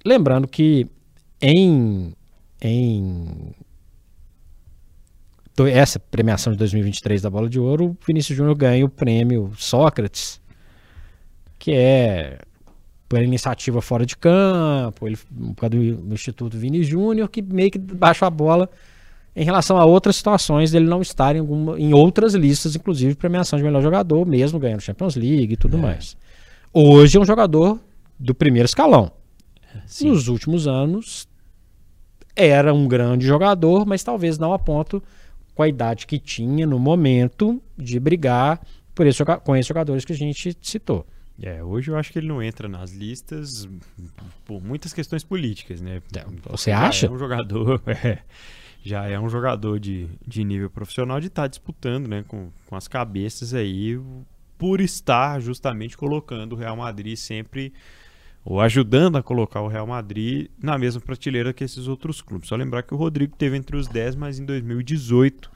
Lembrando 0.05 0.47
que 0.47 0.87
em, 1.41 2.15
em 2.61 3.55
essa 5.67 5.99
premiação 5.99 6.53
de 6.53 6.59
2023 6.59 7.21
da 7.21 7.29
Bola 7.29 7.49
de 7.49 7.61
Ouro, 7.61 7.87
o 7.87 7.97
Vinícius 8.07 8.37
Júnior 8.37 8.57
ganha 8.57 8.85
o 8.85 8.89
prêmio 8.89 9.53
Sócrates, 9.59 10.41
que 11.59 11.73
é 11.73 12.39
por 13.09 13.21
iniciativa 13.21 13.83
fora 13.83 14.07
de 14.07 14.17
campo, 14.17 15.07
ele, 15.07 15.17
por 15.17 15.57
causa 15.57 15.77
do 15.77 16.15
Instituto 16.15 16.57
Vini 16.57 16.85
Júnior, 16.85 17.29
que 17.29 17.43
meio 17.43 17.71
que 17.71 17.79
baixou 17.79 18.25
a 18.27 18.31
bola 18.31 18.71
em 19.35 19.45
relação 19.45 19.77
a 19.77 19.85
outras 19.85 20.17
situações 20.17 20.71
dele 20.71 20.87
não 20.87 21.03
estar 21.03 21.35
em, 21.35 21.41
alguma, 21.41 21.79
em 21.79 21.93
outras 21.93 22.35
listas, 22.35 22.77
inclusive 22.77 23.15
premiação 23.17 23.59
de 23.59 23.65
melhor 23.65 23.83
jogador, 23.83 24.25
mesmo 24.27 24.59
ganhando 24.59 24.81
Champions 24.81 25.17
League 25.17 25.53
e 25.53 25.57
tudo 25.57 25.77
é. 25.77 25.81
mais. 25.81 26.17
Hoje 26.73 27.19
é 27.19 27.21
um 27.21 27.25
jogador 27.25 27.79
do 28.19 28.35
primeiro 28.35 28.67
escalão. 28.67 29.11
Sim. 29.87 30.11
Nos 30.11 30.29
últimos 30.29 30.67
anos 30.67 31.29
era 32.47 32.73
um 32.73 32.87
grande 32.89 33.27
jogador, 33.27 33.87
mas 33.87 34.03
talvez 34.03 34.39
não 34.39 34.53
a 34.53 34.59
ponto 34.59 35.03
com 35.55 35.63
a 35.63 35.69
idade 35.69 36.07
que 36.07 36.19
tinha 36.19 36.67
no 36.67 36.79
momento 36.79 37.61
de 37.77 37.99
brigar 38.01 38.61
por 38.95 39.07
esse, 39.07 39.23
com 39.25 39.57
esses 39.57 39.67
jogadores 39.67 40.05
que 40.05 40.13
a 40.13 40.17
gente 40.17 40.57
citou. 40.63 41.07
É, 41.43 41.65
hoje 41.65 41.91
eu 41.91 41.97
acho 41.97 42.13
que 42.13 42.19
ele 42.19 42.29
não 42.29 42.43
entra 42.43 42.69
nas 42.69 42.93
listas 42.93 43.67
por 44.45 44.63
muitas 44.63 44.93
questões 44.93 45.25
políticas, 45.25 45.81
né? 45.81 46.03
É, 46.15 46.25
você 46.51 46.71
acha? 46.71 47.07
É 47.07 47.11
um 47.11 47.19
jogador, 47.19 47.81
é, 47.89 48.19
já 48.83 49.07
é 49.07 49.19
um 49.19 49.29
jogador 49.29 49.81
de, 49.81 50.09
de 50.27 50.45
nível 50.45 50.69
profissional 50.69 51.19
de 51.19 51.29
estar 51.29 51.43
tá 51.43 51.49
disputando, 51.49 52.09
né, 52.09 52.25
com, 52.29 52.51
com 52.67 52.77
as 52.77 52.87
cabeças 52.87 53.55
aí, 53.55 53.99
por 54.59 54.81
estar 54.83 55.41
justamente 55.41 55.97
colocando 55.97 56.53
o 56.53 56.57
Real 56.57 56.77
Madrid 56.77 57.17
sempre 57.17 57.73
ou 58.45 58.61
ajudando 58.61 59.17
a 59.17 59.23
colocar 59.23 59.61
o 59.61 59.69
Real 59.69 59.87
Madrid 59.87 60.49
na 60.59 60.79
mesma 60.79 61.01
prateleira 61.01 61.53
que 61.53 61.65
esses 61.65 61.87
outros 61.87 62.23
clubes. 62.23 62.49
Só 62.49 62.57
lembrar 62.57 62.83
que 62.83 62.95
o 62.95 62.97
Rodrigo 62.97 63.37
teve 63.37 63.57
entre 63.57 63.77
os 63.77 63.87
10, 63.87 64.17
mas 64.17 64.39
em 64.39 64.45
2018 64.45 65.51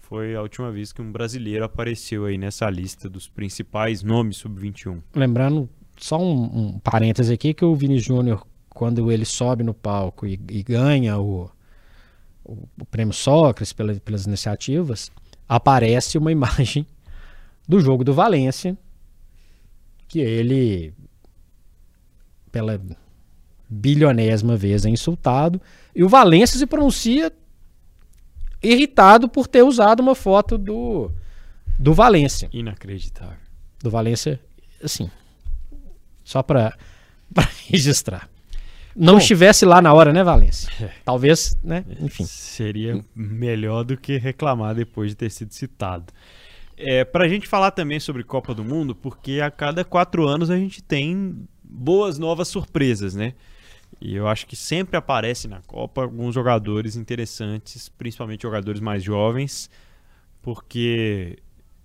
foi 0.00 0.34
a 0.36 0.42
última 0.42 0.70
vez 0.70 0.92
que 0.92 1.02
um 1.02 1.10
brasileiro 1.10 1.64
apareceu 1.64 2.26
aí 2.26 2.38
nessa 2.38 2.68
lista 2.70 3.08
dos 3.08 3.26
principais 3.26 4.02
nomes 4.02 4.36
sub-21. 4.36 5.00
Lembrando, 5.14 5.68
só 5.96 6.20
um, 6.20 6.42
um 6.74 6.78
parêntese 6.78 7.32
aqui, 7.32 7.54
que 7.54 7.64
o 7.64 7.74
Vini 7.74 7.98
Júnior, 7.98 8.46
quando 8.68 9.10
ele 9.10 9.24
sobe 9.24 9.64
no 9.64 9.74
palco 9.74 10.26
e, 10.26 10.38
e 10.50 10.62
ganha 10.62 11.18
o, 11.18 11.50
o, 12.44 12.68
o, 12.78 12.84
prêmio 12.84 13.14
Sócrates 13.14 13.72
pela, 13.72 13.94
pelas 13.94 14.26
iniciativas, 14.26 15.10
aparece 15.48 16.18
uma 16.18 16.30
imagem 16.30 16.86
do 17.66 17.80
jogo 17.80 18.04
do 18.04 18.12
Valência, 18.12 18.76
que 20.06 20.20
ele, 20.20 20.92
pela 22.54 22.80
bilionésima 23.68 24.56
vez, 24.56 24.86
é 24.86 24.88
insultado, 24.88 25.60
e 25.92 26.04
o 26.04 26.08
Valência 26.08 26.56
se 26.56 26.64
pronuncia 26.64 27.32
irritado 28.62 29.28
por 29.28 29.48
ter 29.48 29.64
usado 29.64 29.98
uma 29.98 30.14
foto 30.14 30.56
do, 30.56 31.10
do 31.76 31.92
Valência. 31.92 32.48
Inacreditável. 32.52 33.38
Do 33.82 33.90
Valência, 33.90 34.38
assim, 34.82 35.10
só 36.22 36.44
para 36.44 36.78
registrar. 37.68 38.30
Não 38.94 39.14
Bom, 39.14 39.18
estivesse 39.18 39.64
lá 39.64 39.82
na 39.82 39.92
hora, 39.92 40.12
né, 40.12 40.22
Valência? 40.22 40.70
É. 40.80 40.92
Talvez, 41.04 41.58
né? 41.64 41.84
Enfim. 42.00 42.24
Seria 42.24 43.04
melhor 43.16 43.82
do 43.82 43.96
que 43.96 44.16
reclamar 44.16 44.76
depois 44.76 45.10
de 45.10 45.16
ter 45.16 45.30
sido 45.30 45.52
citado. 45.52 46.12
É, 46.76 47.04
para 47.04 47.24
a 47.24 47.28
gente 47.28 47.48
falar 47.48 47.72
também 47.72 47.98
sobre 47.98 48.22
Copa 48.22 48.54
do 48.54 48.62
Mundo, 48.62 48.94
porque 48.94 49.40
a 49.40 49.50
cada 49.50 49.84
quatro 49.84 50.28
anos 50.28 50.50
a 50.50 50.56
gente 50.56 50.80
tem 50.80 51.48
boas 51.74 52.18
novas 52.18 52.48
surpresas, 52.48 53.14
né? 53.14 53.34
E 54.00 54.14
eu 54.14 54.28
acho 54.28 54.46
que 54.46 54.56
sempre 54.56 54.96
aparece 54.96 55.48
na 55.48 55.60
Copa 55.62 56.02
alguns 56.02 56.34
jogadores 56.34 56.96
interessantes, 56.96 57.88
principalmente 57.88 58.42
jogadores 58.42 58.80
mais 58.80 59.02
jovens, 59.02 59.70
porque 60.42 61.38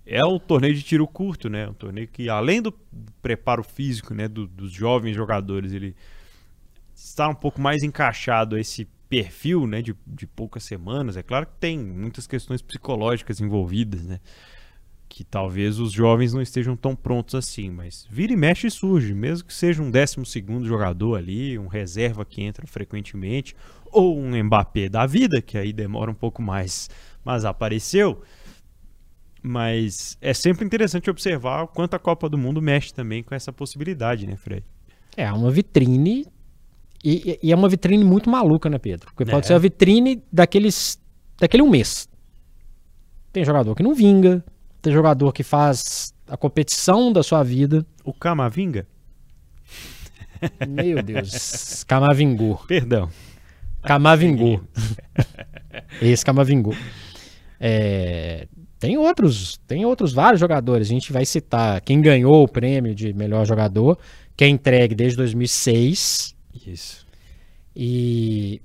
é 0.06 0.24
um 0.24 0.38
torneio 0.38 0.74
de 0.74 0.82
tiro 0.82 1.06
curto, 1.06 1.48
né? 1.48 1.68
Um 1.68 1.74
torneio 1.74 2.08
que, 2.08 2.28
além 2.28 2.62
do 2.62 2.72
preparo 3.22 3.62
físico 3.62 4.14
né, 4.14 4.28
do, 4.28 4.46
dos 4.46 4.72
jovens 4.72 5.14
jogadores, 5.14 5.72
ele 5.72 5.94
está 6.94 7.28
um 7.28 7.34
pouco 7.34 7.60
mais 7.60 7.82
encaixado 7.82 8.56
a 8.56 8.60
esse 8.60 8.86
perfil 9.08 9.66
né, 9.66 9.82
de, 9.82 9.94
de 10.06 10.26
poucas 10.26 10.62
semanas. 10.62 11.16
É 11.16 11.22
claro 11.22 11.46
que 11.46 11.54
tem 11.58 11.78
muitas 11.78 12.26
questões 12.26 12.62
psicológicas 12.62 13.40
envolvidas, 13.40 14.04
né? 14.04 14.20
Que 15.10 15.24
talvez 15.24 15.80
os 15.80 15.90
jovens 15.90 16.32
não 16.32 16.40
estejam 16.40 16.76
tão 16.76 16.94
prontos 16.94 17.34
assim, 17.34 17.68
mas 17.68 18.06
vira 18.08 18.32
e 18.32 18.36
mexe 18.36 18.68
e 18.68 18.70
surge, 18.70 19.12
mesmo 19.12 19.48
que 19.48 19.52
seja 19.52 19.82
um 19.82 19.90
décimo 19.90 20.24
segundo 20.24 20.64
jogador 20.64 21.16
ali, 21.16 21.58
um 21.58 21.66
reserva 21.66 22.24
que 22.24 22.40
entra 22.40 22.64
frequentemente, 22.64 23.56
ou 23.90 24.16
um 24.16 24.40
Mbappé 24.44 24.88
da 24.88 25.04
vida, 25.06 25.42
que 25.42 25.58
aí 25.58 25.72
demora 25.72 26.12
um 26.12 26.14
pouco 26.14 26.40
mais, 26.40 26.88
mas 27.24 27.44
apareceu. 27.44 28.22
Mas 29.42 30.16
é 30.20 30.32
sempre 30.32 30.64
interessante 30.64 31.10
observar 31.10 31.64
o 31.64 31.68
quanto 31.68 31.94
a 31.94 31.98
Copa 31.98 32.28
do 32.28 32.38
Mundo 32.38 32.62
mexe 32.62 32.94
também 32.94 33.20
com 33.20 33.34
essa 33.34 33.52
possibilidade, 33.52 34.28
né, 34.28 34.36
Fred? 34.36 34.64
É 35.16 35.30
uma 35.32 35.50
vitrine 35.50 36.24
e, 37.04 37.36
e 37.42 37.50
é 37.50 37.56
uma 37.56 37.68
vitrine 37.68 38.04
muito 38.04 38.30
maluca, 38.30 38.70
né, 38.70 38.78
Pedro? 38.78 39.10
Porque 39.12 39.28
pode 39.28 39.46
é. 39.46 39.48
ser 39.48 39.54
a 39.54 39.58
vitrine 39.58 40.22
daqueles 40.32 41.00
daquele 41.36 41.64
um 41.64 41.70
mês. 41.70 42.08
Tem 43.32 43.44
jogador 43.44 43.74
que 43.74 43.82
não 43.82 43.92
vinga, 43.92 44.44
tem 44.80 44.92
jogador 44.92 45.32
que 45.32 45.42
faz 45.42 46.14
a 46.28 46.36
competição 46.36 47.12
da 47.12 47.22
sua 47.22 47.42
vida. 47.42 47.84
O 48.04 48.12
Camavinga? 48.12 48.86
Meu 50.66 51.02
Deus. 51.02 51.84
Camavingou. 51.84 52.56
Perdão. 52.66 53.10
Camavingou. 53.82 54.62
Esse 56.00 56.24
Camavingou. 56.24 56.74
É, 57.58 58.46
tem 58.78 58.96
outros, 58.96 59.60
tem 59.66 59.84
outros 59.84 60.12
vários 60.12 60.40
jogadores. 60.40 60.88
A 60.88 60.90
gente 60.90 61.12
vai 61.12 61.26
citar 61.26 61.80
quem 61.82 62.00
ganhou 62.00 62.42
o 62.42 62.48
prêmio 62.48 62.94
de 62.94 63.12
melhor 63.12 63.44
jogador, 63.44 63.98
que 64.34 64.44
é 64.44 64.48
entregue 64.48 64.94
desde 64.94 65.18
2006. 65.18 66.34
Isso. 66.66 67.06
E 67.76 68.62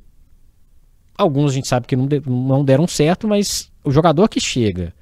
alguns 1.17 1.51
a 1.51 1.55
gente 1.55 1.67
sabe 1.67 1.87
que 1.87 1.95
não, 1.95 2.07
de, 2.07 2.21
não 2.25 2.63
deram 2.63 2.87
certo, 2.87 3.27
mas 3.27 3.69
o 3.83 3.91
jogador 3.91 4.29
que 4.29 4.39
chega 4.39 4.93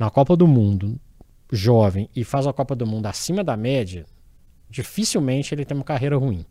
na 0.00 0.08
Copa 0.08 0.34
do 0.34 0.48
Mundo, 0.48 0.98
jovem, 1.52 2.08
e 2.16 2.24
faz 2.24 2.46
a 2.46 2.54
Copa 2.54 2.74
do 2.74 2.86
Mundo 2.86 3.04
acima 3.04 3.44
da 3.44 3.54
média, 3.54 4.06
dificilmente 4.66 5.54
ele 5.54 5.62
tem 5.62 5.76
uma 5.76 5.84
carreira 5.84 6.16
ruim. 6.16 6.46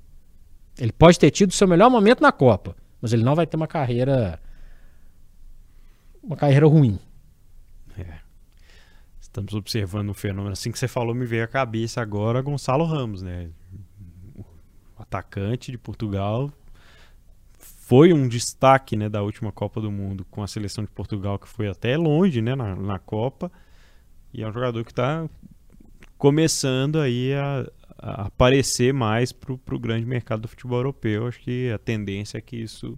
Ele 0.78 0.92
pode 0.92 1.18
ter 1.18 1.32
tido 1.32 1.52
seu 1.52 1.68
melhor 1.68 1.90
momento 1.90 2.22
na 2.22 2.32
Copa, 2.32 2.76
mas 3.02 3.12
ele 3.12 3.24
não 3.24 3.34
vai 3.34 3.48
ter 3.48 3.58
uma 3.58 3.66
carreira 3.66 4.40
uma 6.22 6.36
carreira 6.36 6.68
ruim. 6.68 7.00
É. 7.98 8.20
Estamos 9.20 9.56
observando 9.56 10.10
um 10.10 10.14
fenômeno 10.14 10.54
assim 10.54 10.72
que 10.72 10.78
você 10.78 10.88
falou, 10.88 11.16
me 11.16 11.26
veio 11.26 11.44
à 11.44 11.48
cabeça 11.48 12.00
agora 12.00 12.44
Gonçalo 12.44 12.86
Ramos, 12.86 13.24
né? 13.24 13.50
O 14.38 14.46
atacante 15.02 15.72
de 15.72 15.78
Portugal 15.80 16.52
foi 17.90 18.14
um 18.14 18.28
destaque 18.28 18.96
né, 18.96 19.10
da 19.10 19.24
última 19.24 19.52
Copa 19.52 19.82
do 19.82 19.90
Mundo 19.90 20.24
com 20.30 20.44
a 20.44 20.48
seleção 20.48 20.84
de 20.84 20.92
Portugal, 20.92 21.40
que 21.40 21.48
foi 21.48 21.68
até 21.68 21.98
longe 21.98 22.40
né, 22.40 22.54
na, 22.54 22.76
na 22.76 23.00
Copa. 23.00 23.52
E 24.32 24.44
é 24.44 24.48
um 24.48 24.54
jogador 24.54 24.86
que 24.86 24.92
está 24.92 25.28
começando 26.16 27.00
aí 27.00 27.34
a, 27.34 27.66
a 27.98 28.28
aparecer 28.28 28.94
mais 28.94 29.32
para 29.32 29.52
o 29.52 29.80
grande 29.80 30.06
mercado 30.06 30.42
do 30.42 30.48
futebol 30.48 30.78
europeu. 30.78 31.26
Acho 31.26 31.40
que 31.40 31.72
a 31.72 31.80
tendência 31.80 32.38
é 32.38 32.42
que 32.42 32.58
isso 32.58 32.96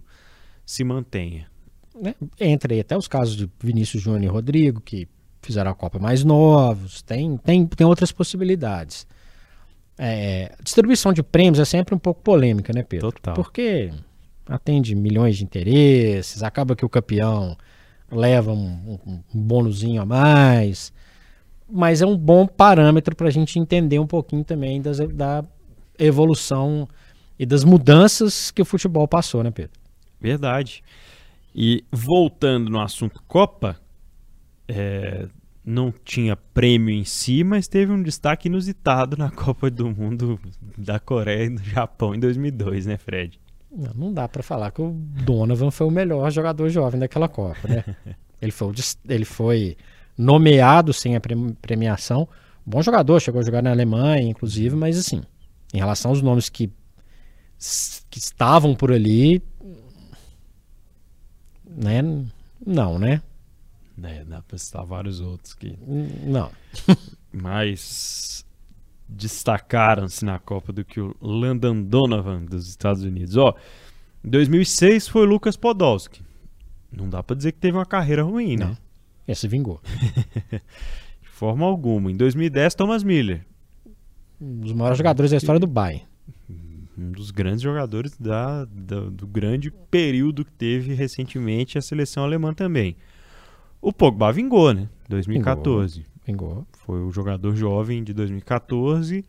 se 0.66 0.84
mantenha. 0.84 1.50
Né? 1.98 2.14
Entre 2.38 2.78
até 2.78 2.94
os 2.94 3.08
casos 3.08 3.34
de 3.34 3.50
Vinícius 3.58 4.02
Júnior 4.02 4.24
e 4.24 4.26
Rodrigo, 4.26 4.78
que 4.82 5.08
fizeram 5.40 5.70
a 5.70 5.74
Copa 5.74 5.98
mais 5.98 6.22
novos, 6.22 7.00
tem, 7.00 7.38
tem, 7.38 7.66
tem 7.66 7.86
outras 7.86 8.12
possibilidades. 8.12 9.06
É, 9.96 10.54
distribuição 10.62 11.14
de 11.14 11.22
prêmios 11.22 11.60
é 11.60 11.64
sempre 11.64 11.94
um 11.94 11.98
pouco 11.98 12.20
polêmica, 12.20 12.74
né, 12.74 12.82
Pedro? 12.82 13.10
Total. 13.10 13.32
Porque 13.32 13.90
atende 14.54 14.94
milhões 14.94 15.36
de 15.36 15.44
interesses, 15.44 16.42
acaba 16.42 16.76
que 16.76 16.84
o 16.84 16.88
campeão 16.88 17.56
leva 18.10 18.52
um, 18.52 18.98
um, 19.06 19.22
um 19.34 19.42
bônusinho 19.42 20.02
a 20.02 20.06
mais, 20.06 20.92
mas 21.68 22.02
é 22.02 22.06
um 22.06 22.16
bom 22.16 22.46
parâmetro 22.46 23.16
para 23.16 23.28
a 23.28 23.30
gente 23.30 23.58
entender 23.58 23.98
um 23.98 24.06
pouquinho 24.06 24.44
também 24.44 24.80
das, 24.80 24.98
da 24.98 25.42
evolução 25.98 26.86
e 27.38 27.46
das 27.46 27.64
mudanças 27.64 28.50
que 28.50 28.60
o 28.60 28.64
futebol 28.64 29.08
passou, 29.08 29.42
né, 29.42 29.50
Pedro? 29.50 29.80
Verdade. 30.20 30.82
E 31.54 31.84
voltando 31.90 32.70
no 32.70 32.80
assunto 32.80 33.22
Copa, 33.26 33.80
é, 34.68 35.26
não 35.64 35.92
tinha 36.04 36.36
prêmio 36.36 36.94
em 36.94 37.04
si, 37.04 37.42
mas 37.42 37.68
teve 37.68 37.92
um 37.92 38.02
destaque 38.02 38.48
inusitado 38.48 39.16
na 39.16 39.30
Copa 39.32 39.70
do 39.70 39.90
Mundo 39.90 40.38
da 40.76 40.98
Coreia 40.98 41.44
e 41.44 41.50
do 41.50 41.62
Japão 41.62 42.14
em 42.14 42.20
2002, 42.20 42.86
né, 42.86 42.96
Fred? 42.96 43.40
Não, 43.74 43.94
não 43.94 44.12
dá 44.12 44.28
para 44.28 44.42
falar 44.42 44.70
que 44.70 44.82
o 44.82 44.92
Donovan 44.92 45.70
foi 45.70 45.86
o 45.86 45.90
melhor 45.90 46.30
jogador 46.30 46.68
jovem 46.68 47.00
daquela 47.00 47.28
Copa, 47.28 47.66
né? 47.66 47.84
ele, 48.40 48.52
foi, 48.52 48.72
ele 49.08 49.24
foi 49.24 49.76
nomeado 50.16 50.92
sem 50.92 51.16
a 51.16 51.20
premiação. 51.60 52.28
Bom 52.64 52.82
jogador, 52.82 53.18
chegou 53.20 53.40
a 53.40 53.44
jogar 53.44 53.62
na 53.62 53.70
Alemanha, 53.70 54.28
inclusive, 54.28 54.76
mas 54.76 54.98
assim, 54.98 55.22
em 55.72 55.78
relação 55.78 56.10
aos 56.10 56.20
nomes 56.20 56.48
que, 56.48 56.68
que 58.10 58.18
estavam 58.18 58.74
por 58.74 58.92
ali, 58.92 59.42
né? 61.64 62.02
Não, 62.64 62.98
né? 62.98 63.22
É, 64.02 64.24
dá 64.24 64.42
pra 64.42 64.58
citar 64.58 64.84
vários 64.84 65.20
outros 65.20 65.54
que 65.54 65.78
Não. 66.24 66.50
mais 67.32 68.44
destacaram-se 69.08 70.24
na 70.24 70.38
Copa 70.38 70.72
do 70.72 70.84
que 70.84 71.00
o 71.00 71.14
Landon 71.20 71.82
Donovan 71.82 72.44
dos 72.44 72.68
Estados 72.68 73.02
Unidos. 73.02 73.36
Ó, 73.36 73.54
em 74.24 74.28
2006 74.30 75.08
foi 75.08 75.26
Lucas 75.26 75.56
Podolski. 75.56 76.22
Não 76.90 77.08
dá 77.08 77.22
pra 77.22 77.34
dizer 77.36 77.52
que 77.52 77.58
teve 77.58 77.76
uma 77.76 77.86
carreira 77.86 78.22
ruim, 78.22 78.56
né? 78.56 78.66
Não. 78.66 78.76
Esse 79.26 79.46
vingou. 79.48 79.80
De 80.50 80.60
forma 81.30 81.64
alguma. 81.64 82.10
Em 82.10 82.16
2010, 82.16 82.74
Thomas 82.74 83.02
Miller. 83.02 83.44
Um 84.40 84.60
dos 84.60 84.72
maiores 84.72 84.98
jogadores 84.98 85.30
da 85.30 85.36
história 85.36 85.60
do 85.60 85.66
Bayern. 85.66 86.04
um 86.98 87.12
dos 87.12 87.30
grandes 87.30 87.62
jogadores 87.62 88.16
da, 88.18 88.64
da- 88.66 89.08
do 89.08 89.26
grande 89.26 89.70
período 89.90 90.44
que 90.44 90.52
teve 90.52 90.92
recentemente 90.94 91.78
a 91.78 91.82
seleção 91.82 92.24
alemã 92.24 92.52
também. 92.52 92.96
O 93.80 93.92
Pogba 93.92 94.30
vingou, 94.32 94.72
né? 94.74 94.88
2014. 95.08 96.00
Vingou. 96.00 96.11
Foi 96.86 97.00
o 97.02 97.10
jogador 97.10 97.54
jovem 97.56 98.02
de 98.04 98.12
2014. 98.12 99.24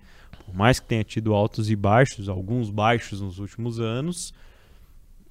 Por 0.46 0.54
mais 0.56 0.80
que 0.80 0.88
tenha 0.88 1.04
tido 1.04 1.34
altos 1.34 1.70
e 1.70 1.76
baixos, 1.76 2.28
alguns 2.30 2.70
baixos 2.70 3.22
nos 3.22 3.40
últimos 3.40 3.80
anos. 3.80 4.34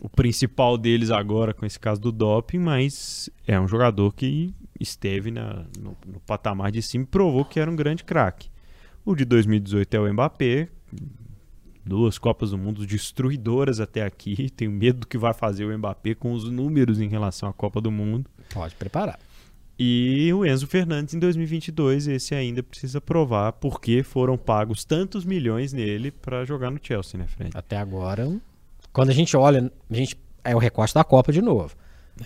O 0.00 0.08
principal 0.08 0.76
deles 0.76 1.10
agora 1.10 1.54
com 1.54 1.64
esse 1.64 1.78
caso 1.78 2.00
do 2.00 2.10
doping, 2.10 2.58
mas 2.58 3.30
é 3.46 3.60
um 3.60 3.68
jogador 3.68 4.12
que 4.12 4.52
esteve 4.80 5.30
na- 5.30 5.64
no, 5.78 5.96
no 6.06 6.18
patamar 6.26 6.72
de 6.72 6.82
cima 6.82 7.04
e 7.04 7.06
provou 7.06 7.44
que 7.44 7.60
era 7.60 7.70
um 7.70 7.76
grande 7.76 8.02
craque. 8.02 8.48
O 9.04 9.14
de 9.14 9.24
2018 9.24 9.94
é 9.94 10.00
o 10.00 10.12
Mbappé, 10.12 10.68
duas 11.84 12.18
Copas 12.18 12.50
do 12.50 12.58
Mundo 12.58 12.84
destruidoras 12.86 13.78
até 13.80 14.02
aqui. 14.04 14.50
Tenho 14.56 14.70
medo 14.72 15.00
do 15.00 15.06
que 15.06 15.18
vai 15.18 15.32
fazer 15.34 15.64
o 15.64 15.78
Mbappé 15.78 16.14
com 16.14 16.32
os 16.32 16.50
números 16.50 17.00
em 17.00 17.08
relação 17.08 17.48
à 17.48 17.52
Copa 17.52 17.80
do 17.80 17.90
Mundo. 17.90 18.28
Pode 18.52 18.74
preparar. 18.74 19.18
E 19.78 20.30
o 20.34 20.44
Enzo 20.46 20.66
Fernandes 20.66 21.14
em 21.14 21.18
2022, 21.18 22.06
esse 22.06 22.34
ainda 22.34 22.62
precisa 22.62 23.00
provar 23.00 23.52
porque 23.54 24.02
foram 24.02 24.36
pagos 24.36 24.84
tantos 24.84 25.24
milhões 25.24 25.72
nele 25.72 26.10
para 26.10 26.44
jogar 26.44 26.70
no 26.70 26.78
Chelsea, 26.80 27.18
né, 27.18 27.26
Fred? 27.26 27.50
Até 27.54 27.76
agora, 27.78 28.30
quando 28.92 29.10
a 29.10 29.14
gente 29.14 29.36
olha, 29.36 29.72
a 29.90 29.94
gente 29.94 30.16
é 30.44 30.54
o 30.54 30.58
recorte 30.58 30.94
da 30.94 31.02
Copa 31.02 31.32
de 31.32 31.40
novo. 31.42 31.74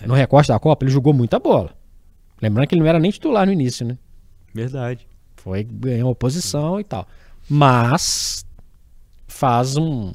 No 0.05 0.13
recorte 0.13 0.49
da 0.49 0.59
Copa, 0.59 0.83
ele 0.83 0.91
jogou 0.91 1.13
muita 1.13 1.39
bola. 1.39 1.71
Lembrando 2.41 2.67
que 2.67 2.75
ele 2.75 2.81
não 2.81 2.87
era 2.89 2.99
nem 2.99 3.09
titular 3.09 3.45
no 3.47 3.53
início, 3.53 3.85
né? 3.87 3.97
Verdade. 4.53 5.07
Foi, 5.37 5.63
ganhou 5.63 6.11
oposição 6.11 6.79
e 6.79 6.83
tal. 6.83 7.07
Mas 7.49 8.45
faz 9.27 9.77
um. 9.77 10.13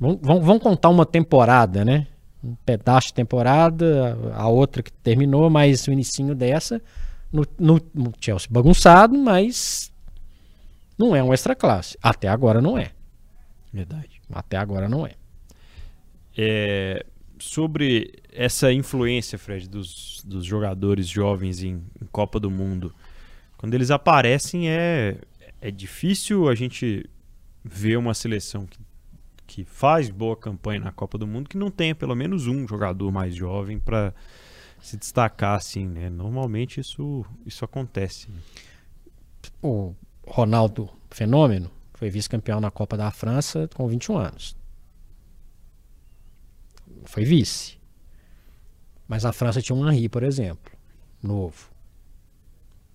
Vamos- 0.00 0.18
vamos 0.44 0.62
contar 0.62 0.88
uma 0.88 1.06
temporada, 1.06 1.84
né? 1.84 2.06
Um 2.44 2.54
pedaço 2.66 3.08
de 3.08 3.14
temporada, 3.14 4.18
a 4.34 4.48
outra 4.48 4.82
que 4.82 4.92
terminou, 4.92 5.48
mas 5.48 5.86
o 5.86 5.92
inicinho 5.92 6.34
dessa 6.34 6.80
no, 7.32 7.46
no, 7.58 7.80
no 7.94 8.12
Chelsea 8.20 8.48
bagunçado, 8.50 9.16
mas 9.16 9.92
não 10.96 11.16
é 11.16 11.22
um 11.22 11.32
extra 11.32 11.54
classe. 11.54 11.98
Até 12.02 12.28
agora 12.28 12.60
não 12.60 12.78
é. 12.78 12.90
Verdade. 13.72 14.20
Até 14.32 14.56
agora 14.56 14.88
não 14.88 15.06
é. 15.06 15.12
É, 16.36 17.04
sobre 17.38 18.12
essa 18.32 18.72
influência, 18.72 19.38
Fred, 19.38 19.68
dos, 19.68 20.22
dos 20.24 20.44
jogadores 20.44 21.08
jovens 21.08 21.62
em, 21.62 21.82
em 22.00 22.06
Copa 22.10 22.38
do 22.38 22.50
Mundo, 22.50 22.94
quando 23.56 23.74
eles 23.74 23.90
aparecem 23.90 24.68
é, 24.68 25.18
é 25.60 25.70
difícil 25.70 26.48
a 26.48 26.54
gente 26.54 27.08
ver 27.64 27.96
uma 27.96 28.14
seleção 28.14 28.66
que, 28.66 28.78
que 29.46 29.64
faz 29.64 30.10
boa 30.10 30.36
campanha 30.36 30.80
na 30.80 30.92
Copa 30.92 31.18
do 31.18 31.26
Mundo 31.26 31.48
que 31.48 31.56
não 31.56 31.70
tenha 31.70 31.94
pelo 31.94 32.14
menos 32.14 32.46
um 32.46 32.66
jogador 32.66 33.10
mais 33.12 33.34
jovem 33.34 33.78
para 33.78 34.14
se 34.80 34.96
destacar 34.96 35.56
assim, 35.56 35.86
né? 35.86 36.10
Normalmente 36.10 36.80
isso, 36.80 37.24
isso 37.46 37.64
acontece. 37.64 38.28
O 39.62 39.94
Ronaldo 40.26 40.90
Fenômeno 41.10 41.70
foi 41.94 42.10
vice-campeão 42.10 42.60
na 42.60 42.70
Copa 42.70 42.96
da 42.96 43.10
França 43.10 43.68
com 43.74 43.86
21 43.86 44.16
anos. 44.18 44.56
Foi 47.04 47.24
vice. 47.24 47.78
Mas 49.06 49.24
a 49.24 49.32
França 49.32 49.60
tinha 49.60 49.76
um 49.76 49.90
Henry, 49.90 50.08
por 50.08 50.22
exemplo, 50.22 50.72
novo. 51.22 51.70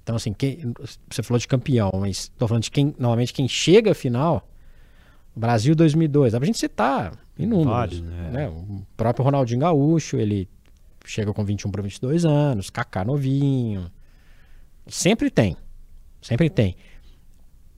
Então, 0.04 0.16
assim, 0.16 0.34
quem, 0.34 0.74
você 1.10 1.22
falou 1.22 1.40
de 1.40 1.48
campeão, 1.48 1.92
mas 2.00 2.18
estou 2.22 2.48
falando 2.48 2.64
de 2.64 2.72
quem, 2.72 2.96
normalmente, 2.98 3.32
quem 3.32 3.48
chega 3.48 3.92
à 3.92 3.96
final. 3.96 4.48
Brasil 5.40 5.74
2002, 5.76 6.34
dá 6.34 6.40
pra 6.40 6.46
gente 6.46 6.58
citar 6.60 7.14
inúmeros. 7.38 7.72
Vários, 7.72 8.02
né? 8.02 8.30
né? 8.32 8.50
O 8.50 8.86
próprio 8.98 9.24
Ronaldinho 9.26 9.60
Gaúcho, 9.62 10.18
ele 10.18 10.48
chega 11.06 11.34
com 11.34 11.44
21 11.44 11.72
para 11.72 11.82
22 11.82 12.26
anos, 12.26 12.70
Kaká 12.70 13.04
novinho. 13.06 13.90
Sempre 14.88 15.30
tem. 15.30 15.56
Sempre 16.22 16.50
tem. 16.50 16.76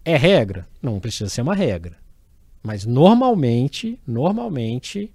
É 0.03 0.17
regra? 0.17 0.67
Não 0.81 0.99
precisa 0.99 1.29
ser 1.29 1.41
uma 1.41 1.53
regra. 1.55 1.97
Mas 2.63 2.85
normalmente, 2.85 3.99
normalmente, 4.05 5.13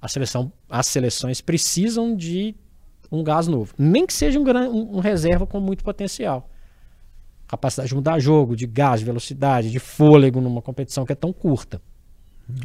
a 0.00 0.08
seleção, 0.08 0.52
as 0.68 0.86
seleções 0.86 1.40
precisam 1.40 2.14
de 2.14 2.54
um 3.10 3.22
gás 3.22 3.46
novo. 3.46 3.74
Nem 3.78 4.06
que 4.06 4.12
seja 4.12 4.38
um, 4.38 4.44
um- 4.44 4.96
um 4.96 5.00
reserva 5.00 5.46
com 5.46 5.60
muito 5.60 5.82
potencial. 5.84 6.48
Capacidade 7.52 7.90
de 7.90 7.94
mudar 7.94 8.18
jogo, 8.18 8.56
de 8.56 8.66
gás, 8.66 9.00
de 9.00 9.04
velocidade, 9.04 9.70
de 9.70 9.78
fôlego 9.78 10.40
numa 10.40 10.62
competição 10.62 11.04
que 11.04 11.12
é 11.12 11.14
tão 11.14 11.34
curta. 11.34 11.82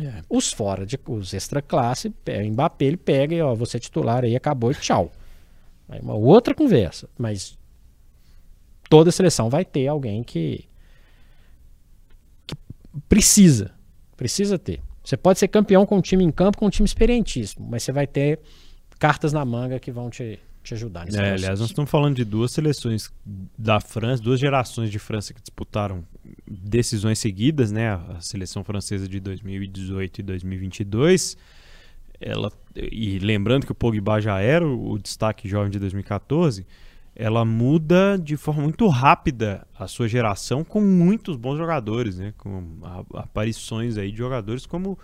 É. 0.02 0.24
Os 0.30 0.54
fora 0.54 0.86
de 0.86 0.98
os 1.06 1.34
extra 1.34 1.62
classe, 1.62 2.08
o 2.08 2.52
Mbappé 2.52 2.86
ele 2.86 2.96
pega 2.96 3.36
e 3.36 3.42
ó, 3.42 3.54
você 3.54 3.76
é 3.76 3.80
titular 3.82 4.24
aí, 4.24 4.34
acabou 4.34 4.72
e 4.72 4.76
tchau. 4.76 5.12
Aí 5.90 6.00
uma 6.00 6.14
outra 6.14 6.56
conversa, 6.56 7.10
mas 7.18 7.58
toda 8.90 9.12
seleção 9.12 9.50
vai 9.50 9.66
ter 9.66 9.88
alguém 9.88 10.24
que, 10.24 10.64
que 12.46 12.56
precisa, 13.10 13.72
precisa 14.16 14.58
ter. 14.58 14.82
Você 15.04 15.18
pode 15.18 15.38
ser 15.38 15.50
campeão 15.50 15.86
com 15.86 15.98
um 15.98 16.02
time 16.02 16.24
em 16.24 16.32
campo, 16.32 16.58
com 16.58 16.68
um 16.68 16.70
time 16.70 16.86
experientíssimo, 16.86 17.68
mas 17.70 17.84
você 17.84 17.92
vai 17.92 18.08
ter 18.08 18.40
cartas 18.98 19.34
na 19.34 19.44
manga 19.44 19.82
que 19.82 19.92
vão 19.92 20.10
te, 20.10 20.40
te 20.68 20.74
ajudar. 20.74 21.06
nesse 21.06 21.18
É, 21.18 21.32
aliás, 21.32 21.60
nós 21.60 21.70
estamos 21.70 21.90
falando 21.90 22.16
de 22.16 22.26
duas 22.26 22.52
seleções 22.52 23.12
da 23.58 23.80
França, 23.80 24.22
duas 24.22 24.40
gerações 24.40 24.92
de 24.92 25.00
França 25.00 25.34
que 25.34 25.42
disputaram 25.42 26.04
decisões 26.46 27.20
seguidas, 27.20 27.72
né? 27.72 27.90
A 27.90 28.20
seleção 28.20 28.64
francesa 28.64 29.08
de 29.08 29.20
2018 29.20 30.20
e 30.20 30.24
2022. 30.24 31.38
Ela, 32.20 32.52
e 32.76 33.20
lembrando 33.20 33.66
que 33.66 33.72
o 33.72 33.76
Pogba 33.76 34.20
já 34.20 34.40
era 34.40 34.68
o, 34.68 34.98
destaque 34.98 35.48
jovem 35.48 35.70
de 35.70 35.80
2014, 35.80 36.66
ela 37.16 37.46
muda 37.46 38.18
de 38.18 38.36
forma 38.36 38.64
muito 38.64 38.88
rápida 38.88 39.68
a 39.78 39.88
sua 39.88 40.08
geração 40.08 40.64
com 40.64 40.82
muitos 40.82 41.36
bons 41.38 41.58
jogadores, 41.58 42.18
né? 42.18 42.34
Com 42.38 42.80
aparições 43.14 43.98
aí 43.98 44.12
de 44.12 44.18
jogadores 44.18 44.66
como 44.66 44.98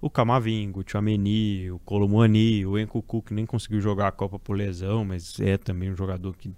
o 0.00 0.10
Camavinga, 0.10 0.78
o 0.78 0.84
Tchouameni, 0.84 1.70
o 1.70 1.78
Colomani, 1.80 2.66
o 2.66 2.78
Enkuku, 2.78 3.22
que 3.22 3.34
nem 3.34 3.46
conseguiu 3.46 3.80
jogar 3.80 4.08
a 4.08 4.12
Copa 4.12 4.38
por 4.38 4.56
lesão, 4.56 5.04
mas 5.04 5.38
é 5.40 5.56
também 5.56 5.90
um 5.90 5.96
jogador 5.96 6.36
que 6.36 6.50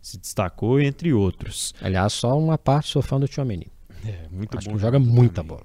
se 0.00 0.18
destacou, 0.18 0.80
entre 0.80 1.12
outros. 1.12 1.74
Aliás, 1.80 2.12
só 2.12 2.38
uma 2.38 2.56
parte, 2.56 2.90
sou 2.90 3.02
fã 3.02 3.18
do 3.18 3.28
Tchouameni. 3.28 3.66
É, 4.04 4.28
muito 4.30 4.56
Acho 4.56 4.68
bom. 4.68 4.76
que 4.76 4.80
joga 4.80 4.98
muita 4.98 5.42
bola. 5.42 5.64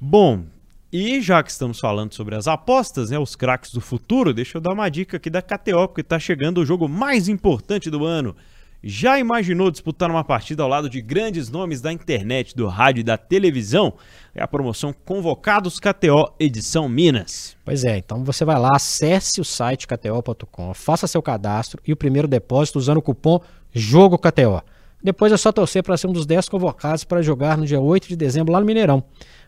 Bom, 0.00 0.44
e 0.92 1.20
já 1.20 1.42
que 1.42 1.50
estamos 1.50 1.80
falando 1.80 2.12
sobre 2.12 2.34
as 2.34 2.46
apostas, 2.46 3.10
né, 3.10 3.18
os 3.18 3.34
craques 3.34 3.72
do 3.72 3.80
futuro, 3.80 4.34
deixa 4.34 4.58
eu 4.58 4.60
dar 4.60 4.72
uma 4.72 4.88
dica 4.90 5.16
aqui 5.16 5.30
da 5.30 5.40
KTO, 5.40 5.88
porque 5.88 6.02
está 6.02 6.18
chegando 6.18 6.58
o 6.58 6.66
jogo 6.66 6.88
mais 6.88 7.28
importante 7.28 7.90
do 7.90 8.04
ano. 8.04 8.36
Já 8.84 9.16
imaginou 9.16 9.70
disputar 9.70 10.10
uma 10.10 10.24
partida 10.24 10.64
ao 10.64 10.68
lado 10.68 10.90
de 10.90 11.00
grandes 11.00 11.48
nomes 11.48 11.80
da 11.80 11.92
internet, 11.92 12.56
do 12.56 12.66
rádio 12.66 13.00
e 13.00 13.04
da 13.04 13.16
televisão? 13.16 13.94
É 14.34 14.42
a 14.42 14.48
promoção 14.48 14.92
Convocados 14.92 15.78
KTO 15.78 16.34
Edição 16.40 16.88
Minas. 16.88 17.56
Pois 17.64 17.84
é, 17.84 17.98
então 17.98 18.24
você 18.24 18.44
vai 18.44 18.58
lá, 18.58 18.70
acesse 18.74 19.40
o 19.40 19.44
site 19.44 19.86
kto.com, 19.86 20.74
faça 20.74 21.06
seu 21.06 21.22
cadastro 21.22 21.80
e 21.86 21.92
o 21.92 21.96
primeiro 21.96 22.26
depósito 22.26 22.76
usando 22.76 22.96
o 22.96 23.02
cupom 23.02 23.40
JOGOKTO. 23.72 24.64
Depois 25.02 25.32
é 25.32 25.36
só 25.36 25.50
torcer 25.50 25.82
para 25.82 25.96
ser 25.96 26.06
um 26.06 26.12
dos 26.12 26.24
10 26.26 26.48
convocados 26.48 27.04
para 27.04 27.22
jogar 27.22 27.58
no 27.58 27.66
dia 27.66 27.80
8 27.80 28.08
de 28.08 28.16
dezembro 28.16 28.52
lá 28.52 28.60
no 28.60 28.66
Mineirão. 28.66 29.02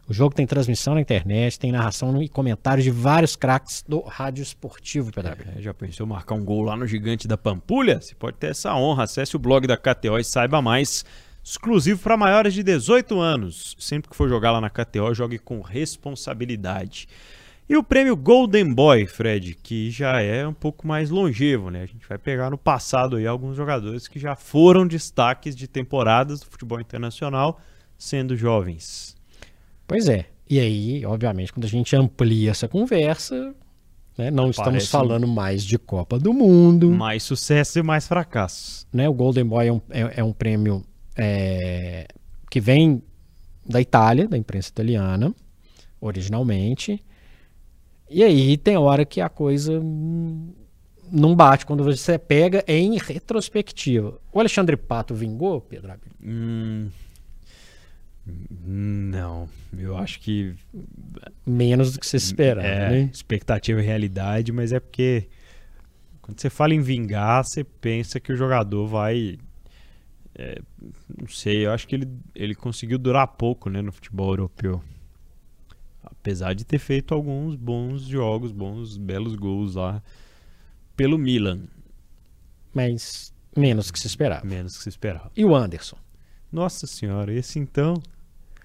O 0.07 0.12
jogo 0.12 0.35
tem 0.35 0.47
transmissão 0.47 0.95
na 0.95 1.01
internet, 1.01 1.59
tem 1.59 1.73
narração 1.73 2.21
e 2.23 2.29
comentários 2.29 2.85
de 2.85 2.90
vários 2.90 3.37
craques 3.37 3.83
do 3.88 4.01
rádio 4.01 4.43
esportivo, 4.43 5.11
PW. 5.11 5.57
É, 5.57 5.62
já 5.62 5.73
pensou 5.73 6.07
marcar 6.07 6.35
um 6.35 6.45
gol 6.45 6.62
lá 6.62 6.77
no 6.77 6.87
Gigante 6.87 7.27
da 7.27 7.38
Pampulha? 7.38 8.01
Você 8.01 8.14
pode 8.14 8.37
ter 8.37 8.51
essa 8.51 8.75
honra. 8.75 9.05
Acesse 9.05 9.35
o 9.35 9.38
blog 9.38 9.67
da 9.67 9.79
KTO 9.79 10.19
e 10.19 10.25
saiba 10.25 10.61
mais. 10.61 11.07
Exclusivo 11.43 12.03
para 12.03 12.17
maiores 12.17 12.53
de 12.53 12.62
18 12.62 13.19
anos. 13.19 13.77
Sempre 13.79 14.11
que 14.11 14.17
for 14.17 14.29
jogar 14.29 14.51
lá 14.51 14.61
na 14.61 14.69
KTO, 14.69 15.14
jogue 15.14 15.38
com 15.38 15.62
responsabilidade. 15.62 17.09
E 17.68 17.77
o 17.77 17.83
prêmio 17.83 18.14
Golden 18.14 18.72
Boy, 18.74 19.07
Fred, 19.07 19.55
que 19.55 19.90
já 19.90 20.20
é 20.20 20.46
um 20.46 20.53
pouco 20.53 20.87
mais 20.87 21.09
longevo, 21.09 21.70
né? 21.70 21.83
A 21.83 21.87
gente 21.87 22.07
vai 22.07 22.18
pegar 22.18 22.50
no 22.50 22.59
passado 22.59 23.16
aí 23.16 23.27
alguns 23.27 23.57
jogadores 23.57 24.07
que 24.07 24.18
já 24.18 24.37
foram 24.37 24.87
destaques 24.87 25.57
de 25.57 25.66
temporadas 25.66 26.40
do 26.40 26.46
futebol 26.46 26.79
internacional, 26.79 27.59
sendo 27.96 28.37
jovens. 28.37 29.16
Pois 29.87 30.09
é. 30.09 30.27
E 30.48 30.61
aí, 30.61 31.07
obviamente, 31.07 31.55
quando 31.55 31.64
a 31.64 31.68
gente 31.68 31.96
amplia 31.96 32.50
essa 32.50 32.68
conversa, 32.68 33.55
né? 34.16 34.31
Não 34.31 34.50
estamos 34.50 34.70
Parece 34.72 34.87
um- 34.88 34.90
falando 34.90 35.27
mais 35.27 35.64
de 35.64 35.79
Copa 35.79 36.18
do 36.18 36.35
Mundo. 36.35 36.90
Mais 36.90 37.22
sucesso 37.22 37.79
e 37.79 37.83
mais 37.83 38.07
fracassos. 38.07 38.87
né? 38.92 39.09
O 39.09 39.14
Golden 39.14 39.44
Boy 39.46 39.66
é 39.68 39.72
um, 39.72 39.81
é, 39.90 40.20
é 40.20 40.24
um 40.24 40.33
prêmio 40.35 40.85
é, 41.16 42.07
que 42.50 42.61
vem 42.61 43.03
da 43.66 43.81
Itália, 43.81 44.29
da 44.29 44.37
imprensa 44.37 44.68
italiana, 44.68 45.35
originalmente. 45.98 47.03
E 48.09 48.23
aí 48.23 48.57
tem 48.57 48.77
hora 48.77 49.05
que 49.05 49.21
a 49.21 49.29
coisa 49.29 49.81
não 51.11 51.35
bate 51.35 51.64
quando 51.67 51.85
você 51.85 52.19
pega 52.19 52.64
em 52.67 52.99
retrospectiva. 52.99 54.19
O 54.33 54.40
Alexandre 54.40 54.77
Pato 54.77 55.14
vingou, 55.14 55.61
Pedro 55.61 55.93
Abel? 55.93 56.11
Hum, 56.23 56.88
não, 58.67 59.49
eu 59.77 59.97
acho 59.97 60.21
que 60.21 60.55
Menos 61.47 61.93
do 61.93 62.01
que 62.01 62.07
você 62.07 62.17
esperava, 62.17 62.67
é 62.67 62.90
né? 62.90 63.11
expectativa 63.12 63.81
e 63.81 63.85
realidade, 63.85 64.51
mas 64.51 64.73
é 64.73 64.81
porque 64.81 65.29
quando 66.23 66.40
você 66.40 66.49
fala 66.49 66.73
em 66.73 66.81
vingar, 66.81 67.45
você 67.45 67.62
pensa 67.62 68.19
que 68.19 68.33
o 68.33 68.37
jogador 68.37 68.87
vai. 68.87 69.38
é, 70.35 70.59
não 71.21 71.29
sei, 71.29 71.67
eu 71.67 71.71
acho 71.73 71.87
que 71.87 71.95
ele, 71.97 72.09
ele 72.35 72.55
conseguiu 72.55 72.99
durar 72.99 73.27
pouco 73.27 73.69
né, 73.69 73.83
no 73.83 73.93
futebol 73.93 74.31
europeu. 74.31 74.83
Apesar 76.25 76.55
de 76.55 76.65
ter 76.65 76.79
feito 76.79 77.13
alguns 77.13 77.55
bons 77.55 78.01
jogos, 78.05 78.51
bons, 78.51 78.97
belos 78.97 79.35
gols 79.35 79.75
lá 79.75 80.03
pelo 80.97 81.19
Milan, 81.19 81.65
Mas 82.73 83.31
menos 83.55 83.91
que 83.91 83.99
se 83.99 84.07
esperava. 84.07 84.43
menos 84.43 84.75
que 84.79 84.83
se 84.85 84.89
esperava. 84.89 85.31
E 85.37 85.45
o 85.45 85.55
Anderson, 85.55 85.99
Nossa 86.51 86.87
senhora, 86.87 87.31
esse 87.31 87.59
então. 87.59 88.03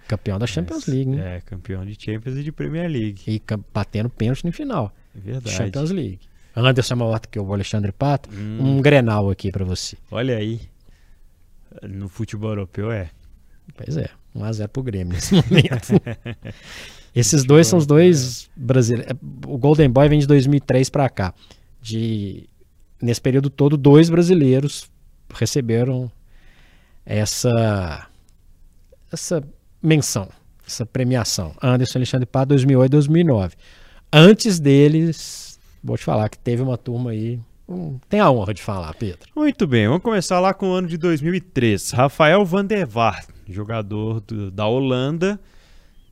campeão 0.08 0.40
da 0.40 0.48
Champions 0.48 0.86
League, 0.86 1.10
né? 1.10 1.36
É, 1.36 1.42
campeão 1.42 1.86
de 1.86 1.98
Champions 2.02 2.38
e 2.38 2.44
de 2.46 2.52
Premier 2.54 2.90
League. 2.90 3.24
E 3.28 3.42
batendo 3.74 4.10
pênalti 4.10 4.46
no 4.46 4.54
final. 4.54 4.96
É 5.14 5.20
verdade. 5.20 5.54
Champions 5.54 5.92
League. 5.92 6.22
Anderson 6.56 6.94
é 6.94 6.96
maior 6.98 7.20
do 7.20 7.28
que 7.28 7.38
o 7.38 7.54
Alexandre 7.54 7.92
Pato. 7.92 8.30
Hum. 8.34 8.78
Um 8.78 8.82
Grenal 8.82 9.30
aqui 9.30 9.52
pra 9.52 9.66
você. 9.66 9.98
Olha 10.10 10.38
aí. 10.38 10.62
No 11.84 12.08
futebol 12.08 12.52
europeu 12.52 12.90
é. 12.90 13.10
Pois 13.76 13.98
é, 13.98 14.10
1x0 14.34 14.68
pro 14.70 14.82
Grêmio 14.82 15.14
nesse 15.14 15.36
momento. 15.44 15.92
Esses 17.16 17.44
dois 17.44 17.68
são 17.68 17.80
os 17.80 17.86
dois 17.86 18.50
brasileiros. 18.56 19.14
O 19.48 19.58
Golden 19.58 19.90
Boy 19.90 20.08
vem 20.10 20.20
de 20.20 20.28
2003 20.28 20.90
pra 20.90 21.10
cá. 21.10 21.34
De 21.82 22.48
nesse 23.02 23.22
período 23.22 23.50
todo 23.50 23.78
dois 23.78 24.10
brasileiros 24.10 24.90
receberam 25.34 26.12
essa 27.06 28.08
essa 29.12 29.44
menção, 29.82 30.30
essa 30.68 30.86
premiação. 30.86 31.56
Anderson 31.62 31.98
Alexandre 32.00 32.26
Pato 32.26 32.50
2008 32.50 32.90
e 32.90 32.92
2009. 32.92 33.56
Antes 34.12 34.60
deles, 34.60 35.60
vou 35.84 35.98
te 35.98 36.04
falar 36.04 36.30
que 36.30 36.38
teve 36.38 36.62
uma 36.62 36.78
turma 36.78 37.12
aí, 37.12 37.40
hum, 37.68 37.98
tem 38.08 38.20
a 38.20 38.30
honra 38.30 38.54
de 38.54 38.62
falar, 38.62 38.94
Pedro. 38.96 39.30
Muito 39.36 39.66
bem, 39.66 39.88
vamos 39.88 40.04
começar 40.04 40.40
lá 40.40 40.54
com 40.54 40.70
o 40.70 40.74
ano 40.74 40.88
de 40.88 40.98
2003. 40.98 41.92
Rafael 41.92 42.44
van 42.46 42.66
der 42.66 42.86
Vaart, 42.86 43.30
jogador 43.48 44.20
do- 44.22 44.52
da 44.52 44.68
Holanda. 44.68 45.40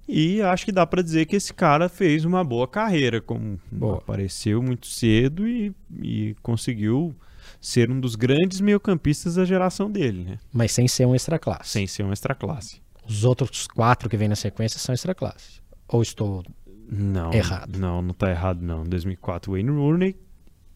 E 0.07 0.41
acho 0.41 0.65
que 0.65 0.71
dá 0.71 0.87
pra 0.87 1.01
dizer 1.01 1.25
que 1.25 1.35
esse 1.35 1.53
cara 1.53 1.89
fez 1.89 2.23
uma 2.23 2.43
boa 2.43 2.67
carreira, 2.67 3.19
como 3.19 3.59
Boa. 3.69 3.97
apareceu 3.97 4.63
muito 4.63 4.87
cedo 4.87 5.45
e, 5.47 5.73
e 6.01 6.35
conseguiu 6.41 7.13
ser 7.59 7.91
um 7.91 7.99
dos 7.99 8.15
grandes 8.15 8.61
meio-campistas 8.61 9.35
da 9.35 9.43
geração 9.43 9.91
dele, 9.91 10.23
né? 10.23 10.37
Mas 10.53 10.71
sem 10.71 10.87
ser 10.87 11.05
um 11.05 11.13
extra 11.13 11.37
classe. 11.37 11.71
Sem 11.71 11.87
ser 11.87 12.03
um 12.03 12.13
extra-classe. 12.13 12.81
Os 13.07 13.23
outros 13.25 13.67
quatro 13.67 14.09
que 14.09 14.15
vêm 14.17 14.27
na 14.29 14.35
sequência 14.35 14.79
são 14.79 14.93
extra 14.93 15.13
classe. 15.13 15.61
Ou 15.87 16.01
estou 16.01 16.43
Não. 16.89 17.33
Errado. 17.33 17.77
Não, 17.77 18.01
não 18.01 18.13
tá 18.13 18.29
errado 18.29 18.61
não. 18.61 18.83
2004 18.83 19.51
Wayne 19.51 19.69
Rooney 19.71 20.15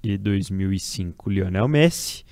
e 0.04 0.18
2005 0.18 1.30
Lionel 1.30 1.68
Messi. 1.68 2.24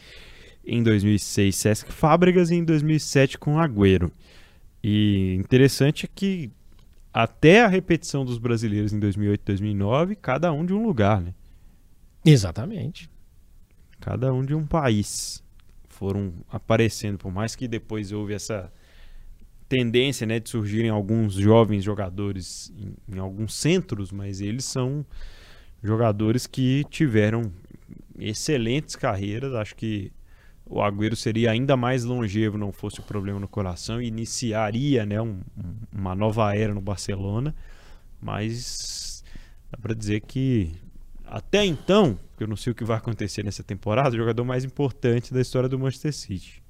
Em 0.66 0.84
2006 0.84 1.56
Cesc 1.56 1.92
Fábregas 1.92 2.50
e 2.52 2.56
em 2.56 2.64
2007 2.64 3.38
com 3.38 3.58
Agüero. 3.58 4.12
E 4.84 5.36
interessante 5.40 6.06
é 6.06 6.10
que 6.14 6.52
até 7.14 7.64
a 7.64 7.68
repetição 7.68 8.24
dos 8.24 8.38
brasileiros 8.38 8.94
em 8.94 9.00
2008 9.00 9.42
e 9.42 9.46
2009, 9.46 10.16
cada 10.16 10.52
um 10.52 10.66
de 10.66 10.74
um 10.74 10.84
lugar, 10.84 11.22
né? 11.22 11.34
Exatamente. 12.24 13.10
Cada 14.00 14.34
um 14.34 14.44
de 14.44 14.54
um 14.54 14.66
país. 14.66 15.44
Foram 15.88 16.34
aparecendo, 16.50 17.18
por 17.18 17.32
mais 17.32 17.56
que 17.56 17.68
depois 17.68 18.12
houve 18.12 18.34
essa 18.34 18.72
tendência, 19.68 20.26
né, 20.26 20.40
de 20.40 20.50
surgirem 20.50 20.90
alguns 20.90 21.34
jovens 21.34 21.84
jogadores 21.84 22.72
em, 22.76 23.16
em 23.16 23.20
alguns 23.20 23.54
centros, 23.54 24.12
mas 24.12 24.42
eles 24.42 24.66
são 24.66 25.06
jogadores 25.84 26.48
que 26.48 26.86
tiveram 26.90 27.52
excelentes 28.18 28.96
carreiras. 28.96 29.54
Acho 29.54 29.76
que 29.76 30.12
o 30.70 30.82
Agüero 30.82 31.16
seria 31.16 31.50
ainda 31.52 31.76
mais 31.76 32.04
longevo 32.04 32.58
não 32.58 32.72
fosse 32.72 33.00
o 33.00 33.04
problema 33.04 33.40
no 33.40 33.48
coração 33.48 34.00
e 34.02 34.08
iniciaria, 34.08 35.06
né, 35.06 35.20
um- 35.22 35.42
um- 35.58 35.76
uma 35.92 36.14
nova 36.16 36.56
era 36.56 36.74
no 36.74 36.80
Barcelona. 36.82 37.56
Mas 38.22 39.24
dá 39.72 39.78
para 39.78 39.94
dizer 39.96 40.22
que 40.22 40.72
até 41.26 41.64
então, 41.66 42.20
eu 42.40 42.48
não 42.48 42.56
sei 42.56 42.72
o 42.72 42.76
que 42.76 42.84
vai 42.84 42.98
acontecer 42.98 43.44
nessa 43.44 43.64
temporada, 43.64 44.10
o 44.16 44.18
jogador 44.18 44.44
mais 44.44 44.64
importante 44.64 45.34
da 45.34 45.42
história 45.42 45.70
do 45.70 45.78
Manchester 45.78 46.14
City. 46.14 46.62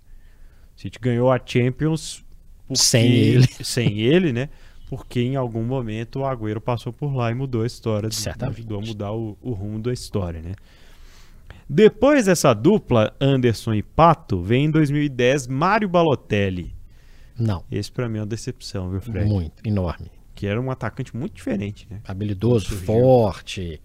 O 0.78 0.80
City 0.82 1.00
ganhou 1.00 1.32
a 1.32 1.40
Champions 1.44 2.24
porque- 2.68 2.82
Sem 2.84 3.12
ele. 3.12 3.48
sem 3.64 4.00
ele, 4.00 4.32
né? 4.34 4.50
Porque 4.90 5.22
em 5.22 5.36
algum 5.36 5.64
momento 5.64 6.20
o 6.20 6.26
Agüero 6.26 6.60
passou 6.60 6.92
por 6.92 7.14
lá 7.16 7.32
e 7.32 7.34
mudou 7.36 7.62
a 7.64 7.68
história, 7.68 8.10
Certamente. 8.12 8.58
ajudou 8.60 8.80
a 8.80 8.82
mudar 8.86 9.12
o, 9.14 9.38
o 9.42 9.52
rumo 9.52 9.80
da 9.80 9.94
história, 9.94 10.42
né? 10.42 10.54
Depois 11.70 12.26
dessa 12.26 12.54
dupla, 12.54 13.16
Anderson 13.22 13.76
e 13.76 13.84
Pato, 13.84 14.42
vem 14.42 14.66
em 14.66 14.72
2010 14.72 15.48
Mário 15.48 15.88
Balotelli. 15.88 16.74
Não. 17.38 17.64
Esse 17.72 17.92
pra 17.92 18.10
mim 18.10 18.18
é 18.18 18.22
uma 18.22 18.28
decepção, 18.28 18.90
viu, 18.90 19.00
Fred? 19.00 19.30
Muito. 19.30 19.66
Enorme. 19.66 20.10
Que 20.34 20.48
era 20.48 20.60
um 20.60 20.72
atacante 20.72 21.16
muito 21.16 21.36
diferente, 21.36 21.88
né? 21.90 22.02
Habilidoso, 22.08 22.76
forte. 22.76 23.80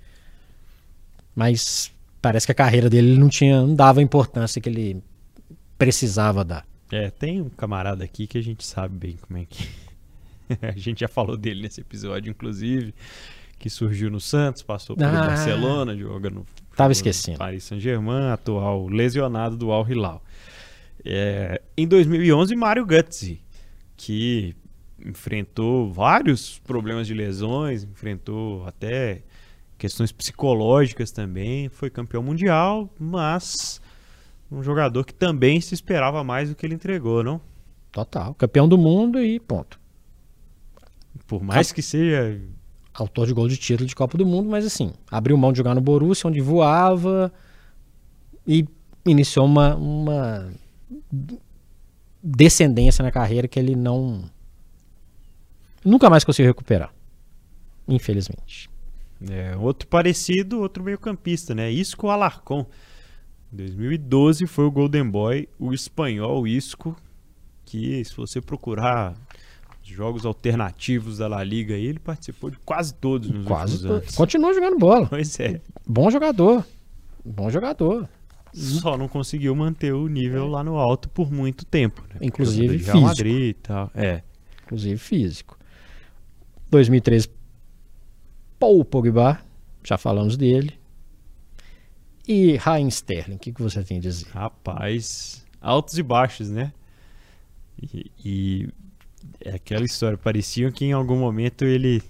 Mas 1.37 1.92
parece 2.23 2.47
que 2.47 2.53
a 2.53 2.55
carreira 2.55 2.88
dele 2.88 3.18
não 3.18 3.29
tinha, 3.29 3.61
não 3.61 3.75
dava 3.75 4.01
a 4.01 4.03
importância 4.03 4.61
que 4.61 4.68
ele 4.68 5.03
precisava 5.77 6.42
dar. 6.44 6.66
É, 6.90 7.11
tem 7.11 7.42
um 7.42 7.49
camarada 7.51 8.03
aqui 8.05 8.27
que 8.27 8.38
a 8.38 8.42
gente 8.42 8.64
sabe 8.64 8.97
bem 8.97 9.16
como 9.20 9.38
é 9.38 9.44
que. 9.44 9.68
a 10.62 10.73
gente 10.73 11.01
já 11.01 11.09
falou 11.09 11.37
dele 11.37 11.62
nesse 11.62 11.81
episódio, 11.81 12.31
inclusive, 12.31 12.94
que 13.59 13.68
surgiu 13.68 14.11
no 14.11 14.20
Santos, 14.20 14.62
passou 14.62 14.97
pelo 14.97 15.11
Ah. 15.11 15.27
Barcelona, 15.27 15.97
joga 15.97 16.31
no 16.31 16.47
Tava 16.76 16.92
esquecendo. 16.92 17.38
Paris 17.38 17.64
Saint-Germain, 17.64 18.30
atual 18.32 18.87
lesionado 18.88 19.56
do 19.56 19.70
Al 19.70 19.88
Hilal. 19.88 20.22
É, 21.04 21.60
em 21.76 21.87
2011, 21.87 22.56
Mário 22.56 22.84
Götze, 22.84 23.40
que 23.96 24.56
enfrentou 25.04 25.92
vários 25.92 26.58
problemas 26.60 27.06
de 27.06 27.14
lesões, 27.14 27.84
enfrentou 27.84 28.66
até 28.66 29.22
questões 29.76 30.10
psicológicas 30.10 31.10
também, 31.10 31.68
foi 31.68 31.90
campeão 31.90 32.22
mundial, 32.22 32.88
mas 32.98 33.80
um 34.50 34.62
jogador 34.62 35.04
que 35.04 35.12
também 35.12 35.60
se 35.60 35.74
esperava 35.74 36.24
mais 36.24 36.48
do 36.48 36.54
que 36.54 36.64
ele 36.64 36.74
entregou, 36.74 37.22
não? 37.22 37.40
Total. 37.92 38.34
Campeão 38.34 38.66
do 38.66 38.78
mundo 38.78 39.20
e 39.22 39.38
ponto. 39.38 39.78
Por 41.26 41.42
mais 41.42 41.70
que 41.70 41.82
seja 41.82 42.40
Autor 42.94 43.26
de 43.26 43.33
gol 43.35 43.48
de 43.48 43.57
título 43.57 43.88
de 43.88 43.94
Copa 43.94 44.16
do 44.16 44.24
Mundo, 44.24 44.48
mas 44.48 44.64
assim, 44.64 44.92
abriu 45.11 45.37
mão 45.37 45.52
de 45.52 45.59
jogar 45.59 45.74
no 45.74 45.80
Borussia, 45.80 46.28
onde 46.28 46.40
voava 46.40 47.33
e 48.46 48.64
iniciou 49.04 49.46
uma, 49.46 49.74
uma 49.74 50.52
descendência 52.22 53.02
na 53.02 53.11
carreira 53.11 53.48
que 53.48 53.59
ele 53.59 53.74
não 53.74 54.30
nunca 55.85 56.09
mais 56.09 56.24
conseguiu 56.24 56.50
recuperar. 56.50 56.92
Infelizmente. 57.87 58.70
É, 59.30 59.57
outro 59.57 59.87
parecido, 59.88 60.61
outro 60.61 60.83
meio-campista, 60.83 61.54
né? 61.54 61.70
Isco 61.70 62.09
Alarcón. 62.09 62.66
Em 63.52 63.57
2012 63.57 64.46
foi 64.46 64.64
o 64.64 64.70
Golden 64.70 65.09
Boy, 65.09 65.48
o 65.59 65.72
espanhol 65.72 66.46
Isco, 66.46 66.96
que 67.64 68.04
se 68.04 68.16
você 68.16 68.40
procurar 68.40 69.14
jogos 69.92 70.25
alternativos 70.25 71.18
da 71.18 71.29
La 71.29 71.42
Liga 71.44 71.75
aí, 71.75 71.85
ele 71.87 71.99
participou 71.99 72.51
de 72.51 72.59
quase 72.59 72.94
todos 72.94 73.29
nos 73.31 73.47
Quase 73.47 73.73
últimos 73.75 73.83
to- 73.90 74.03
anos. 74.03 74.14
continua 74.16 74.55
jogando 74.55 74.79
bola. 74.79 75.07
Pois 75.07 75.38
é, 75.40 75.61
Bom 75.87 76.11
jogador. 76.11 76.64
Bom 77.25 77.51
jogador. 77.51 78.09
só 78.53 78.97
não 78.97 79.09
conseguiu 79.09 79.55
manter 79.55 79.92
o 79.92 80.07
nível 80.09 80.47
lá 80.47 80.62
no 80.64 80.77
alto 80.79 81.09
por 81.09 81.31
muito 81.33 81.64
tempo. 81.64 82.03
Né? 82.11 82.20
Inclusive 82.23 82.79
físico. 82.79 83.01
Madrid 83.01 83.51
e 83.51 83.55
tal. 83.55 83.90
É. 83.94 84.23
inclusive 84.64 84.97
físico. 84.99 85.59
2013, 86.70 87.29
Paul 88.59 88.85
Pogba, 88.85 89.40
já 89.85 89.99
falamos 89.99 90.37
dele. 90.37 90.73
E 92.27 92.57
Raheem 92.57 92.88
Sterling, 92.88 93.35
o 93.37 93.38
que, 93.38 93.53
que 93.53 93.62
você 93.62 93.83
tem 93.85 93.99
a 93.99 94.01
dizer? 94.01 94.27
Rapaz, 94.31 95.44
altos 95.61 95.99
e 95.99 96.03
baixos, 96.03 96.49
né? 96.51 96.73
E, 97.83 98.11
e 98.25 98.68
é 99.40 99.54
aquela 99.54 99.84
história, 99.84 100.16
parecia 100.16 100.70
que 100.70 100.84
em 100.84 100.92
algum 100.92 101.16
momento 101.16 101.64
ele 101.64 102.02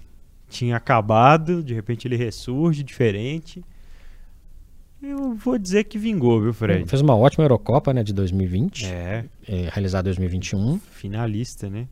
tinha 0.49 0.75
acabado, 0.77 1.63
de 1.63 1.73
repente 1.73 2.07
ele 2.07 2.15
ressurge 2.15 2.83
diferente. 2.83 3.63
Eu 5.01 5.35
vou 5.35 5.57
dizer 5.57 5.83
que 5.83 5.97
vingou, 5.97 6.41
viu, 6.41 6.53
Fred? 6.53 6.89
Fez 6.89 7.01
uma 7.01 7.15
ótima 7.15 7.43
Eurocopa, 7.43 7.93
né, 7.93 8.03
de 8.03 8.13
2020, 8.13 8.85
É, 8.85 9.25
é, 9.47 9.69
realizada 9.71 10.07
em 10.07 10.11
2021, 10.11 10.79
finalista, 10.79 11.69
né? 11.69 11.87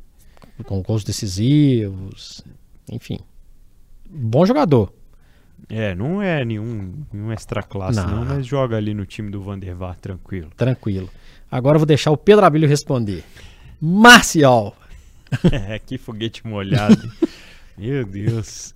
com 0.66 0.82
gols 0.82 1.04
decisivos, 1.04 2.44
enfim. 2.90 3.20
Bom 4.10 4.46
jogador. 4.46 4.94
É, 5.70 5.96
não 5.96 6.22
é 6.22 6.44
nenhum, 6.44 6.94
nenhum 7.12 7.32
extra 7.32 7.64
classe, 7.64 8.00
não. 8.00 8.24
Não. 8.24 8.26
mas 8.26 8.46
joga 8.46 8.78
ali 8.78 8.94
no 8.94 9.06
time 9.06 9.32
do 9.32 9.42
Vandervar 9.42 9.96
tranquilo. 9.96 10.52
Tranquilo. 10.56 11.10
Agora 11.50 11.76
eu 11.76 11.80
vou 11.80 11.86
deixar 11.86 12.12
o 12.12 12.18
Pedro 12.18 12.46
Abílio 12.46 12.68
responder. 12.68 13.24
Marcial. 13.82 14.76
É, 15.52 15.80
que 15.86 15.98
foguete 15.98 16.46
molhado. 16.46 17.12
Meu 17.78 18.06
Deus. 18.06 18.76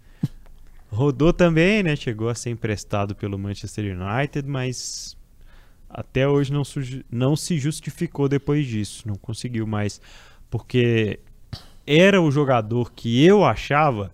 Rodou 0.89 1.33
também, 1.33 1.83
né? 1.83 1.95
Chegou 1.95 2.29
a 2.29 2.35
ser 2.35 2.49
emprestado 2.49 3.15
pelo 3.15 3.37
Manchester 3.37 3.85
United, 3.85 4.47
mas 4.47 5.17
até 5.89 6.27
hoje 6.27 6.51
não, 6.51 6.63
não 7.11 7.35
se 7.35 7.57
justificou 7.57 8.27
depois 8.27 8.65
disso. 8.65 9.07
Não 9.07 9.15
conseguiu 9.15 9.67
mais. 9.67 10.01
Porque 10.49 11.19
era 11.85 12.21
o 12.21 12.31
jogador 12.31 12.91
que 12.91 13.23
eu 13.23 13.45
achava 13.45 14.11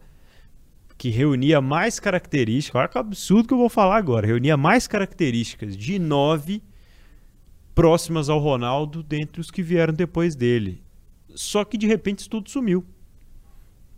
que 0.98 1.10
reunia 1.10 1.60
mais 1.60 2.00
características. 2.00 2.80
Olha 2.80 2.88
que 2.88 2.98
absurdo 2.98 3.48
que 3.48 3.54
eu 3.54 3.58
vou 3.58 3.70
falar 3.70 3.98
agora. 3.98 4.28
Reunia 4.28 4.56
mais 4.56 4.88
características 4.88 5.76
de 5.76 6.00
nove 6.00 6.62
próximas 7.74 8.30
ao 8.30 8.40
Ronaldo 8.40 9.02
dentre 9.02 9.42
os 9.42 9.50
que 9.50 9.64
vieram 9.64 9.94
depois 9.94 10.36
dele. 10.36 10.83
Só 11.36 11.64
que 11.66 11.78
de 11.78 11.88
repente 11.88 12.20
isso 12.20 12.30
tudo 12.30 12.50
sumiu. 12.50 12.84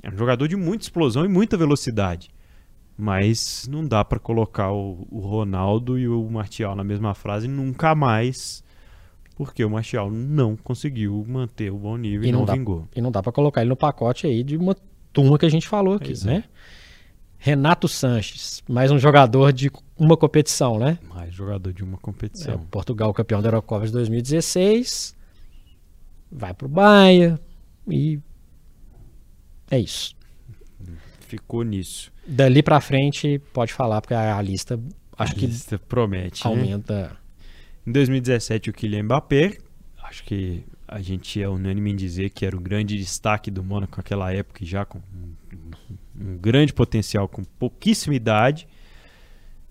É 0.01 0.09
um 0.09 0.17
jogador 0.17 0.47
de 0.47 0.55
muita 0.55 0.83
explosão 0.85 1.25
e 1.25 1.27
muita 1.27 1.57
velocidade. 1.57 2.29
Mas 2.97 3.67
não 3.69 3.85
dá 3.85 4.05
pra 4.05 4.19
colocar 4.19 4.71
o, 4.71 5.05
o 5.11 5.19
Ronaldo 5.19 5.97
e 5.99 6.07
o 6.07 6.29
Martial 6.29 6.75
na 6.75 6.83
mesma 6.83 7.13
frase 7.13 7.47
nunca 7.47 7.93
mais. 7.93 8.63
Porque 9.35 9.65
o 9.65 9.69
Martial 9.69 10.09
não 10.09 10.55
conseguiu 10.55 11.25
manter 11.27 11.69
o 11.71 11.77
bom 11.77 11.97
nível 11.97 12.23
e, 12.25 12.29
E 12.29 12.31
não 12.31 12.39
não, 12.39 12.45
dá- 12.45 12.53
vingou. 12.53 12.87
E 12.95 13.01
não 13.01 13.11
dá 13.11 13.21
pra 13.21 13.33
colocar 13.33 13.61
ele 13.61 13.69
no 13.69 13.75
pacote 13.75 14.25
aí 14.27 14.43
de 14.43 14.55
uma 14.55 14.75
turma 15.11 15.37
que 15.37 15.45
a 15.45 15.49
gente 15.49 15.67
falou 15.67 15.95
aqui, 15.95 16.13
é. 16.13 16.25
né? 16.25 16.43
Renato 17.37 17.87
Sanches, 17.87 18.63
mais 18.67 18.91
um 18.91 18.97
jogador 18.97 19.51
de 19.51 19.69
uma 19.97 20.15
competição, 20.17 20.79
né? 20.79 20.97
Mais 21.13 21.33
jogador 21.33 21.73
de 21.73 21.83
uma 21.83 21.97
É, 21.97 21.99
competição. 22.01 22.59
Portugal 22.71 23.13
campeão 23.13 23.41
da 23.41 23.49
Eurocopa 23.49 23.85
de 23.85 23.91
2016. 23.91 25.15
Vai 26.37 26.53
pro 26.53 26.67
Bahia 26.67 27.39
e 27.87 28.19
é 29.71 29.79
isso. 29.79 30.15
Ficou 31.21 31.63
nisso. 31.63 32.11
Dali 32.27 32.61
pra 32.61 32.81
frente 32.81 33.39
pode 33.53 33.71
falar 33.73 34.01
porque 34.01 34.13
a, 34.13 34.37
a 34.37 34.41
lista 34.41 34.79
acho 35.17 35.31
A 35.31 35.35
que 35.35 35.47
lista 35.47 35.79
promete. 35.79 36.45
né? 36.45 36.51
aumenta. 36.51 37.17
Em 37.87 37.91
2017, 37.91 38.69
o 38.69 38.73
Kylian 38.73 39.03
Mbappé, 39.03 39.57
acho 40.03 40.23
que 40.23 40.63
a 40.87 41.01
gente 41.01 41.41
é 41.41 41.47
unânime 41.47 41.91
em 41.91 41.95
dizer 41.95 42.31
que 42.31 42.45
era 42.45 42.55
o 42.55 42.59
grande 42.59 42.97
destaque 42.97 43.49
do 43.49 43.63
Mônaco 43.63 43.97
naquela 43.97 44.33
época, 44.33 44.65
já 44.65 44.83
com 44.85 44.99
um, 44.99 46.37
grande 46.37 46.73
potencial, 46.73 47.27
com 47.29 47.43
pouquíssima 47.43 48.13
idade. 48.13 48.67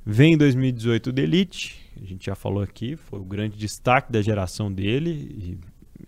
Vem 0.07 0.35
em 0.35 0.37
2018 0.37 1.09
o 1.09 1.13
Delite, 1.13 1.81
a 2.01 2.05
gente 2.05 2.27
já 2.27 2.35
falou 2.35 2.63
aqui, 2.63 2.97
foi 2.97 3.19
o 3.19 3.25
grande 3.25 3.57
destaque 3.57 4.13
da 4.13 4.21
geração 4.23 4.73
dele, 4.73 5.59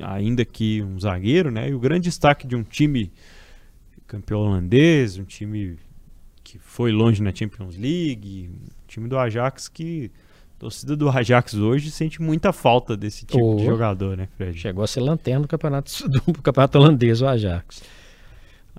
ainda 0.00 0.44
que 0.44 0.82
um 0.82 0.98
zagueiro, 0.98 1.50
né? 1.50 1.68
E 1.70 1.74
o 1.74 1.78
grande 1.78 2.04
destaque 2.04 2.46
de 2.46 2.54
um 2.56 2.62
time 2.62 3.12
campeão 4.06 4.40
holandês, 4.40 5.18
um 5.18 5.24
time 5.24 5.76
que 6.44 6.58
foi 6.58 6.92
longe 6.92 7.22
na 7.22 7.34
Champions 7.34 7.76
League, 7.76 8.48
um 8.52 8.68
time 8.86 9.08
do 9.08 9.18
Ajax 9.18 9.68
que 9.68 10.10
a 10.56 10.60
torcida 10.60 10.96
do 10.96 11.08
Ajax 11.10 11.54
hoje 11.54 11.90
sente 11.90 12.22
muita 12.22 12.52
falta 12.52 12.96
desse 12.96 13.26
tipo 13.26 13.54
Oh. 13.54 13.56
de 13.56 13.64
jogador, 13.64 14.16
né, 14.16 14.28
Fred? 14.36 14.58
Chegou 14.58 14.84
a 14.84 14.86
ser 14.86 15.00
lanterna 15.00 15.40
do 15.42 15.48
campeonato, 15.48 15.90
do 16.08 16.42
campeonato 16.42 16.78
holandês, 16.78 17.20
o 17.20 17.26
Ajax. 17.26 17.82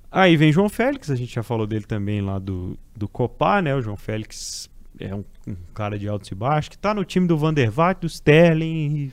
Aí 0.10 0.38
vem 0.38 0.52
João 0.54 0.70
Félix, 0.70 1.12
a 1.12 1.16
gente 1.16 1.36
já 1.36 1.44
falou 1.44 1.68
dele 1.68 1.84
também 1.86 2.22
lá 2.22 2.40
do, 2.40 2.78
do 2.96 3.08
Copá, 3.08 3.62
né? 3.62 3.76
O 3.76 3.82
João 3.82 3.98
Félix 3.98 4.70
é 5.00 5.14
um, 5.14 5.24
um 5.46 5.56
cara 5.74 6.00
de 6.00 6.08
altos 6.08 6.32
e 6.32 6.36
baixos, 6.36 6.70
que 6.70 6.78
tá 6.78 6.94
no 6.94 7.04
time 7.04 7.28
do 7.28 7.38
Van 7.38 7.54
der 7.54 7.70
Vaart, 7.70 8.00
do 8.00 8.08
Sterling. 8.08 9.12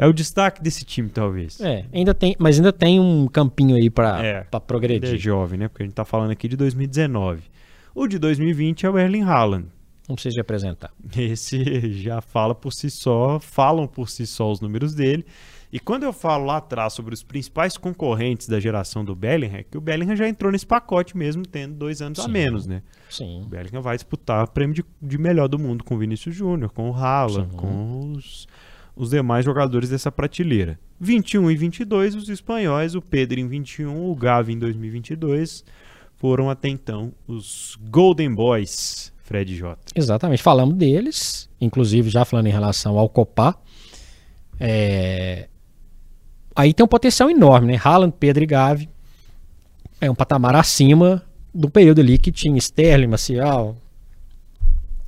É 0.00 0.06
o 0.06 0.12
destaque 0.12 0.62
desse 0.62 0.84
time, 0.84 1.10
talvez. 1.10 1.60
É, 1.60 1.84
ainda 1.92 2.14
tem, 2.14 2.34
mas 2.38 2.56
ainda 2.56 2.72
tem 2.72 2.98
um 2.98 3.26
campinho 3.28 3.76
aí 3.76 3.90
pra, 3.90 4.24
É, 4.24 4.42
pra 4.44 4.56
Ele 4.56 4.56
é 4.56 4.60
progredir. 4.60 5.18
jovem, 5.18 5.58
né? 5.58 5.68
Porque 5.68 5.82
a 5.82 5.86
gente 5.86 5.94
tá 5.94 6.04
falando 6.06 6.30
aqui 6.30 6.48
de 6.48 6.56
2019. 6.56 7.42
O 7.94 8.06
de 8.06 8.18
2020 8.18 8.86
é 8.86 8.90
o 8.90 8.98
Erling 8.98 9.22
Haaland. 9.24 9.66
Não 10.08 10.14
precisa 10.14 10.34
de 10.34 10.40
apresentar. 10.40 10.90
Esse 11.16 11.92
já 12.02 12.20
fala 12.20 12.54
por 12.54 12.72
si 12.72 12.90
só, 12.90 13.38
falam 13.38 13.86
por 13.86 14.08
si 14.08 14.26
só 14.26 14.50
os 14.50 14.60
números 14.60 14.94
dele. 14.94 15.24
E 15.72 15.78
quando 15.78 16.02
eu 16.02 16.12
falo 16.12 16.46
lá 16.46 16.56
atrás 16.56 16.94
sobre 16.94 17.14
os 17.14 17.22
principais 17.22 17.76
concorrentes 17.76 18.48
da 18.48 18.58
geração 18.58 19.04
do 19.04 19.14
Bellingham, 19.14 19.58
é 19.58 19.62
que 19.62 19.78
o 19.78 19.80
Bellingham 19.80 20.16
já 20.16 20.26
entrou 20.28 20.50
nesse 20.50 20.66
pacote 20.66 21.16
mesmo, 21.16 21.46
tendo 21.46 21.74
dois 21.74 22.02
anos 22.02 22.18
a 22.18 22.24
Sim. 22.24 22.30
menos, 22.30 22.66
né? 22.66 22.82
Sim. 23.08 23.42
O 23.42 23.46
Bellingham 23.46 23.80
vai 23.80 23.96
disputar 23.96 24.44
o 24.44 24.48
prêmio 24.50 24.74
de, 24.74 24.84
de 25.00 25.16
melhor 25.18 25.46
do 25.46 25.58
mundo 25.60 25.84
com 25.84 25.94
o 25.94 25.98
Vinícius 25.98 26.34
Júnior, 26.34 26.72
com 26.72 26.90
o 26.90 26.94
Haaland, 26.94 27.50
Sim. 27.50 27.56
com 27.56 28.12
os, 28.16 28.48
os 29.00 29.10
demais 29.10 29.44
jogadores 29.44 29.88
dessa 29.88 30.12
prateleira. 30.12 30.78
21 31.00 31.50
e 31.50 31.56
22, 31.56 32.14
os 32.14 32.28
espanhóis, 32.28 32.94
o 32.94 33.00
Pedro 33.00 33.40
em 33.40 33.48
21, 33.48 34.10
o 34.10 34.14
Gavi 34.14 34.52
em 34.52 34.58
2022, 34.58 35.64
foram 36.16 36.50
até 36.50 36.68
então 36.68 37.10
os 37.26 37.78
Golden 37.88 38.34
Boys, 38.34 39.10
Fred 39.22 39.56
J. 39.56 39.78
Exatamente, 39.94 40.42
falamos 40.42 40.74
deles, 40.74 41.48
inclusive 41.58 42.10
já 42.10 42.26
falando 42.26 42.48
em 42.48 42.52
relação 42.52 42.98
ao 42.98 43.08
Copá. 43.08 43.56
É, 44.58 45.48
Aí 46.54 46.74
tem 46.74 46.84
um 46.84 46.88
potencial 46.88 47.30
enorme, 47.30 47.68
né? 47.72 47.80
Haaland, 47.82 48.14
Pedro 48.20 48.42
e 48.42 48.46
Gavi. 48.46 48.86
É 49.98 50.10
um 50.10 50.14
patamar 50.14 50.54
acima 50.54 51.22
do 51.54 51.70
período 51.70 52.02
ali 52.02 52.18
que 52.18 52.30
tinha 52.30 52.58
Sterling, 52.58 53.06
Marcial, 53.06 53.76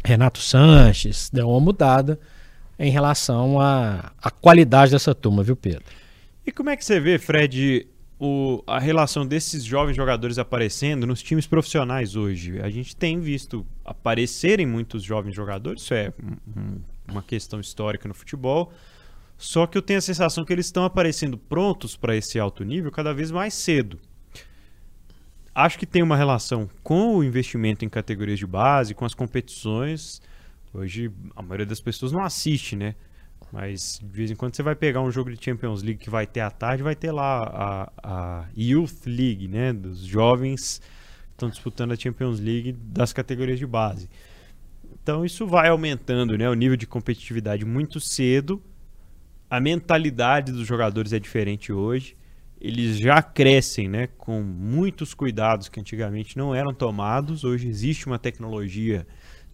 Renato 0.02 0.38
Sanches. 0.38 1.28
Deu 1.30 1.50
uma 1.50 1.60
mudada 1.60 2.18
em 2.82 2.90
relação 2.90 3.60
à, 3.60 4.12
à 4.20 4.30
qualidade 4.30 4.92
dessa 4.92 5.14
turma, 5.14 5.42
viu, 5.42 5.54
Pedro? 5.56 5.84
E 6.46 6.50
como 6.50 6.70
é 6.70 6.76
que 6.76 6.84
você 6.84 6.98
vê, 6.98 7.18
Fred, 7.18 7.86
o- 8.18 8.62
a 8.66 8.78
relação 8.80 9.24
desses 9.24 9.64
jovens 9.64 9.94
jogadores 9.94 10.38
aparecendo 10.38 11.06
nos 11.06 11.22
times 11.22 11.46
profissionais 11.46 12.16
hoje? 12.16 12.60
A 12.60 12.68
gente 12.68 12.96
tem 12.96 13.20
visto 13.20 13.64
aparecerem 13.84 14.66
muitos 14.66 15.02
jovens 15.02 15.34
jogadores, 15.34 15.82
isso 15.82 15.94
é 15.94 16.12
um- 16.22 16.60
um- 16.60 16.80
uma 17.12 17.22
questão 17.22 17.60
histórica 17.60 18.08
no 18.08 18.14
futebol. 18.14 18.72
Só 19.38 19.66
que 19.66 19.76
eu 19.78 19.82
tenho 19.82 19.98
a 19.98 20.02
sensação 20.02 20.44
que 20.44 20.52
eles 20.52 20.66
estão 20.66 20.84
aparecendo 20.84 21.36
prontos 21.38 21.96
para 21.96 22.16
esse 22.16 22.38
alto 22.38 22.64
nível 22.64 22.90
cada 22.90 23.12
vez 23.14 23.30
mais 23.30 23.54
cedo. 23.54 23.98
Acho 25.54 25.78
que 25.78 25.84
tem 25.86 26.02
uma 26.02 26.16
relação 26.16 26.68
com 26.82 27.16
o 27.16 27.22
investimento 27.24 27.84
em 27.84 27.88
categorias 27.88 28.38
de 28.38 28.46
base, 28.46 28.94
com 28.94 29.04
as 29.04 29.14
competições. 29.14 30.20
Hoje 30.74 31.10
a 31.36 31.42
maioria 31.42 31.66
das 31.66 31.80
pessoas 31.80 32.12
não 32.12 32.24
assiste, 32.24 32.74
né? 32.74 32.94
Mas 33.52 34.00
de 34.02 34.08
vez 34.08 34.30
em 34.30 34.34
quando 34.34 34.56
você 34.56 34.62
vai 34.62 34.74
pegar 34.74 35.02
um 35.02 35.10
jogo 35.10 35.30
de 35.30 35.44
Champions 35.44 35.82
League 35.82 35.98
que 35.98 36.08
vai 36.08 36.26
ter 36.26 36.40
à 36.40 36.50
tarde, 36.50 36.82
vai 36.82 36.94
ter 36.94 37.12
lá 37.12 37.42
a, 37.42 37.92
a 38.02 38.48
Youth 38.56 39.04
League, 39.06 39.48
né? 39.48 39.72
Dos 39.72 40.00
jovens 40.00 40.80
que 41.26 41.32
estão 41.32 41.50
disputando 41.50 41.92
a 41.92 41.96
Champions 41.96 42.40
League 42.40 42.72
das 42.72 43.12
categorias 43.12 43.58
de 43.58 43.66
base. 43.66 44.08
Então 45.02 45.24
isso 45.24 45.46
vai 45.46 45.68
aumentando, 45.68 46.38
né? 46.38 46.48
O 46.48 46.54
nível 46.54 46.76
de 46.76 46.86
competitividade 46.86 47.66
muito 47.66 48.00
cedo. 48.00 48.62
A 49.50 49.60
mentalidade 49.60 50.52
dos 50.52 50.66
jogadores 50.66 51.12
é 51.12 51.18
diferente 51.18 51.70
hoje. 51.70 52.16
Eles 52.58 52.96
já 52.96 53.20
crescem, 53.20 53.88
né? 53.88 54.06
Com 54.16 54.40
muitos 54.40 55.12
cuidados 55.12 55.68
que 55.68 55.78
antigamente 55.78 56.38
não 56.38 56.54
eram 56.54 56.72
tomados. 56.72 57.44
Hoje 57.44 57.68
existe 57.68 58.06
uma 58.06 58.18
tecnologia 58.18 59.06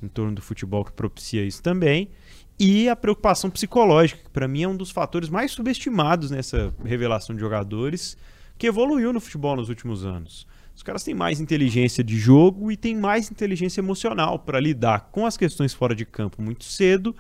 em 0.02 0.08
torno 0.08 0.34
do 0.34 0.42
futebol 0.42 0.84
que 0.84 0.92
propicia 0.92 1.44
isso 1.44 1.62
também. 1.62 2.11
E 2.58 2.88
a 2.88 2.96
preocupação 2.96 3.50
psicológica, 3.50 4.22
que 4.24 4.30
para 4.30 4.48
mim 4.48 4.62
é 4.62 4.68
um 4.68 4.76
dos 4.76 4.90
fatores 4.90 5.28
mais 5.28 5.52
subestimados 5.52 6.30
nessa 6.30 6.74
revelação 6.84 7.34
de 7.34 7.40
jogadores, 7.40 8.16
que 8.58 8.66
evoluiu 8.66 9.12
no 9.12 9.20
futebol 9.20 9.54
nos 9.54 9.68
últimos 9.68 10.04
anos. 10.04 10.46
Os 10.74 10.82
caras 10.82 11.02
têm 11.02 11.14
mais 11.14 11.40
inteligência 11.40 12.02
de 12.04 12.16
jogo 12.16 12.70
e 12.70 12.76
têm 12.76 12.96
mais 12.96 13.30
inteligência 13.30 13.80
emocional 13.80 14.38
para 14.38 14.61
lidar 14.61 15.08
com 15.12 15.26
as 15.26 15.37
questões 15.37 15.72
fora 15.72 15.94
de 15.94 16.04
campo 16.04 16.40
muito 16.40 16.64
cedo 16.64 17.14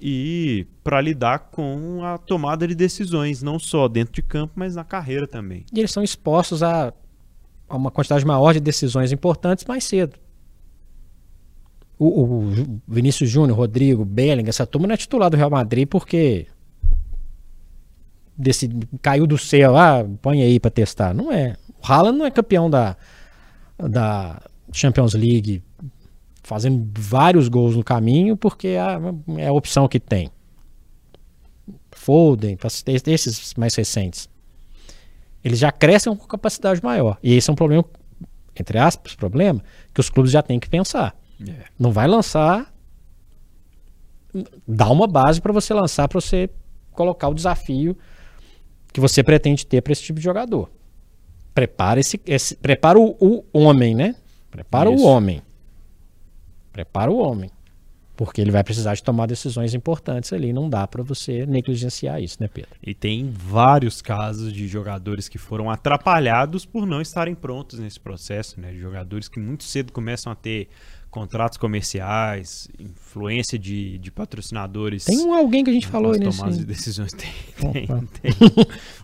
e 0.00 0.66
para 0.82 1.00
lidar 1.00 1.50
com 1.50 2.04
a 2.04 2.18
tomada 2.18 2.68
de 2.68 2.74
decisões, 2.74 3.42
não 3.42 3.58
só 3.58 3.88
dentro 3.88 4.12
de 4.12 4.22
campo, 4.22 4.52
mas 4.56 4.74
na 4.74 4.84
carreira 4.84 5.26
também. 5.26 5.64
E 5.72 5.78
eles 5.78 5.92
são 5.92 6.02
expostos 6.02 6.62
a, 6.62 6.92
a 7.68 7.76
uma 7.76 7.90
quantidade 7.90 8.24
maior 8.24 8.52
de 8.52 8.60
decisões 8.60 9.12
importantes 9.12 9.64
mais 9.64 9.84
cedo. 9.84 10.18
O, 11.98 12.06
o 12.06 12.80
Vinícius 12.88 13.30
Júnior, 13.30 13.56
Rodrigo, 13.56 14.04
Belling, 14.04 14.48
essa 14.48 14.66
turma 14.66 14.86
não 14.86 14.94
é 14.94 14.96
titular 14.96 15.30
do 15.30 15.36
Real 15.36 15.50
Madrid 15.50 15.86
porque 15.88 16.46
desse, 18.36 18.68
caiu 19.00 19.26
do 19.26 19.38
céu, 19.38 19.76
ah, 19.76 20.04
põe 20.20 20.42
aí 20.42 20.58
pra 20.58 20.70
testar. 20.70 21.14
Não 21.14 21.30
é. 21.32 21.56
O 21.80 21.92
Haaland 21.92 22.18
não 22.18 22.26
é 22.26 22.30
campeão 22.30 22.68
da, 22.68 22.96
da, 23.78 24.40
Champions 24.72 25.14
League 25.14 25.62
fazendo 26.42 26.90
vários 26.98 27.48
gols 27.48 27.76
no 27.76 27.84
caminho, 27.84 28.36
porque 28.36 28.68
é 28.68 28.80
a, 28.80 29.00
é 29.38 29.46
a 29.46 29.52
opção 29.52 29.88
que 29.88 30.00
tem. 30.00 30.30
Foden, 31.92 32.58
esses 33.06 33.54
mais 33.54 33.74
recentes. 33.74 34.28
Eles 35.42 35.58
já 35.58 35.70
crescem 35.70 36.14
com 36.14 36.26
capacidade 36.26 36.82
maior. 36.82 37.18
E 37.22 37.34
esse 37.34 37.48
é 37.48 37.52
um 37.52 37.56
problema, 37.56 37.84
entre 38.58 38.78
aspas, 38.78 39.14
problema, 39.14 39.62
que 39.92 40.00
os 40.00 40.10
clubes 40.10 40.32
já 40.32 40.42
têm 40.42 40.58
que 40.58 40.68
pensar. 40.68 41.16
É. 41.50 41.64
Não 41.78 41.92
vai 41.92 42.06
lançar. 42.06 42.72
Dá 44.66 44.90
uma 44.90 45.06
base 45.06 45.40
para 45.40 45.52
você 45.52 45.72
lançar, 45.72 46.08
para 46.08 46.20
você 46.20 46.50
colocar 46.92 47.28
o 47.28 47.34
desafio 47.34 47.96
que 48.92 49.00
você 49.00 49.22
pretende 49.22 49.66
ter 49.66 49.82
para 49.82 49.92
esse 49.92 50.02
tipo 50.02 50.18
de 50.20 50.24
jogador. 50.24 50.70
Prepara 51.52 52.00
esse, 52.00 52.20
esse 52.26 52.56
prepara 52.56 52.98
o, 52.98 53.16
o, 53.20 53.44
homem, 53.52 53.94
né? 53.94 54.14
Prepara 54.50 54.90
Isso. 54.90 55.04
o 55.04 55.06
homem. 55.06 55.42
Prepara 56.72 57.10
o 57.10 57.18
homem. 57.18 57.50
Porque 58.16 58.40
ele 58.40 58.52
vai 58.52 58.62
precisar 58.62 58.94
de 58.94 59.02
tomar 59.02 59.26
decisões 59.26 59.74
importantes 59.74 60.32
ali. 60.32 60.52
Não 60.52 60.70
dá 60.70 60.86
para 60.86 61.02
você 61.02 61.44
negligenciar 61.44 62.22
isso, 62.22 62.36
né, 62.40 62.46
Pedro? 62.46 62.70
E 62.80 62.94
tem 62.94 63.28
vários 63.28 64.00
casos 64.00 64.52
de 64.52 64.68
jogadores 64.68 65.28
que 65.28 65.38
foram 65.38 65.68
atrapalhados 65.68 66.64
por 66.64 66.86
não 66.86 67.00
estarem 67.00 67.34
prontos 67.34 67.80
nesse 67.80 67.98
processo, 67.98 68.60
né? 68.60 68.72
Jogadores 68.74 69.28
que 69.28 69.40
muito 69.40 69.64
cedo 69.64 69.92
começam 69.92 70.32
a 70.32 70.36
ter 70.36 70.68
contratos 71.14 71.56
comerciais, 71.56 72.68
influência 72.76 73.56
de, 73.56 73.98
de 73.98 74.10
patrocinadores. 74.10 75.04
Tem 75.04 75.20
um 75.20 75.32
alguém 75.32 75.62
que 75.62 75.70
a 75.70 75.72
gente 75.72 75.86
falou 75.86 76.18
tomadas 76.18 76.58
de 76.58 76.64
decisões. 76.64 77.12
Tem, 77.14 77.30
tem, 77.72 77.86
tem 77.86 78.32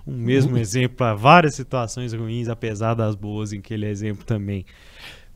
um 0.04 0.16
mesmo 0.16 0.58
exemplo 0.58 0.96
para 0.96 1.14
várias 1.14 1.54
situações 1.54 2.12
ruins, 2.12 2.48
apesar 2.48 2.94
das 2.94 3.14
boas, 3.14 3.52
em 3.52 3.60
que 3.60 3.72
ele 3.72 3.86
é 3.86 3.90
exemplo 3.90 4.24
também. 4.24 4.66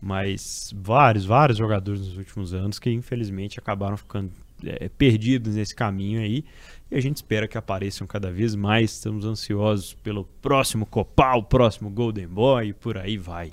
Mas 0.02 0.74
vários, 0.76 1.24
vários 1.24 1.58
jogadores 1.58 2.00
nos 2.00 2.16
últimos 2.16 2.52
anos 2.52 2.80
que 2.80 2.90
infelizmente 2.90 3.56
acabaram 3.56 3.96
ficando 3.96 4.32
é, 4.64 4.88
perdidos 4.88 5.54
nesse 5.54 5.76
caminho 5.76 6.20
aí. 6.20 6.44
E 6.90 6.96
a 6.96 7.00
gente 7.00 7.18
espera 7.18 7.46
que 7.46 7.56
apareçam 7.56 8.04
cada 8.04 8.32
vez 8.32 8.56
mais. 8.56 8.94
Estamos 8.94 9.24
ansiosos 9.24 9.94
pelo 9.94 10.24
próximo 10.42 10.84
Copal, 10.84 11.44
próximo 11.44 11.88
Golden 11.88 12.26
Boy 12.26 12.70
e 12.70 12.72
por 12.72 12.98
aí 12.98 13.16
vai 13.16 13.52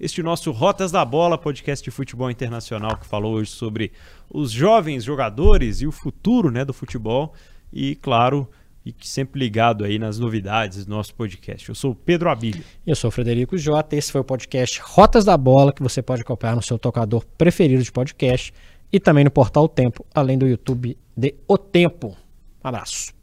este 0.00 0.22
nosso 0.22 0.50
Rotas 0.50 0.90
da 0.90 1.04
Bola, 1.04 1.36
podcast 1.36 1.84
de 1.84 1.90
futebol 1.90 2.30
internacional 2.30 2.96
que 2.96 3.06
falou 3.06 3.34
hoje 3.34 3.50
sobre 3.50 3.92
os 4.32 4.50
jovens 4.50 5.04
jogadores 5.04 5.82
e 5.82 5.86
o 5.86 5.92
futuro 5.92 6.50
né, 6.50 6.64
do 6.64 6.72
futebol. 6.72 7.34
E, 7.70 7.94
claro, 7.96 8.48
e 8.84 8.94
sempre 9.02 9.38
ligado 9.38 9.84
aí 9.84 9.98
nas 9.98 10.18
novidades 10.18 10.86
do 10.86 10.90
nosso 10.90 11.14
podcast. 11.14 11.68
Eu 11.68 11.74
sou 11.74 11.92
o 11.92 11.94
Pedro 11.94 12.30
Abílio. 12.30 12.64
Eu 12.86 12.96
sou 12.96 13.08
o 13.08 13.10
Frederico 13.10 13.58
Jota. 13.58 13.94
Esse 13.94 14.10
foi 14.10 14.22
o 14.22 14.24
podcast 14.24 14.80
Rotas 14.82 15.26
da 15.26 15.36
Bola, 15.36 15.70
que 15.70 15.82
você 15.82 16.00
pode 16.00 16.22
acompanhar 16.22 16.56
no 16.56 16.62
seu 16.62 16.78
tocador 16.78 17.22
preferido 17.36 17.82
de 17.82 17.92
podcast 17.92 18.54
e 18.90 18.98
também 18.98 19.24
no 19.24 19.30
portal 19.30 19.64
o 19.64 19.68
Tempo, 19.68 20.06
além 20.14 20.38
do 20.38 20.48
YouTube 20.48 20.96
de 21.14 21.34
O 21.46 21.58
Tempo. 21.58 22.16
Um 22.64 22.68
abraço. 22.68 23.19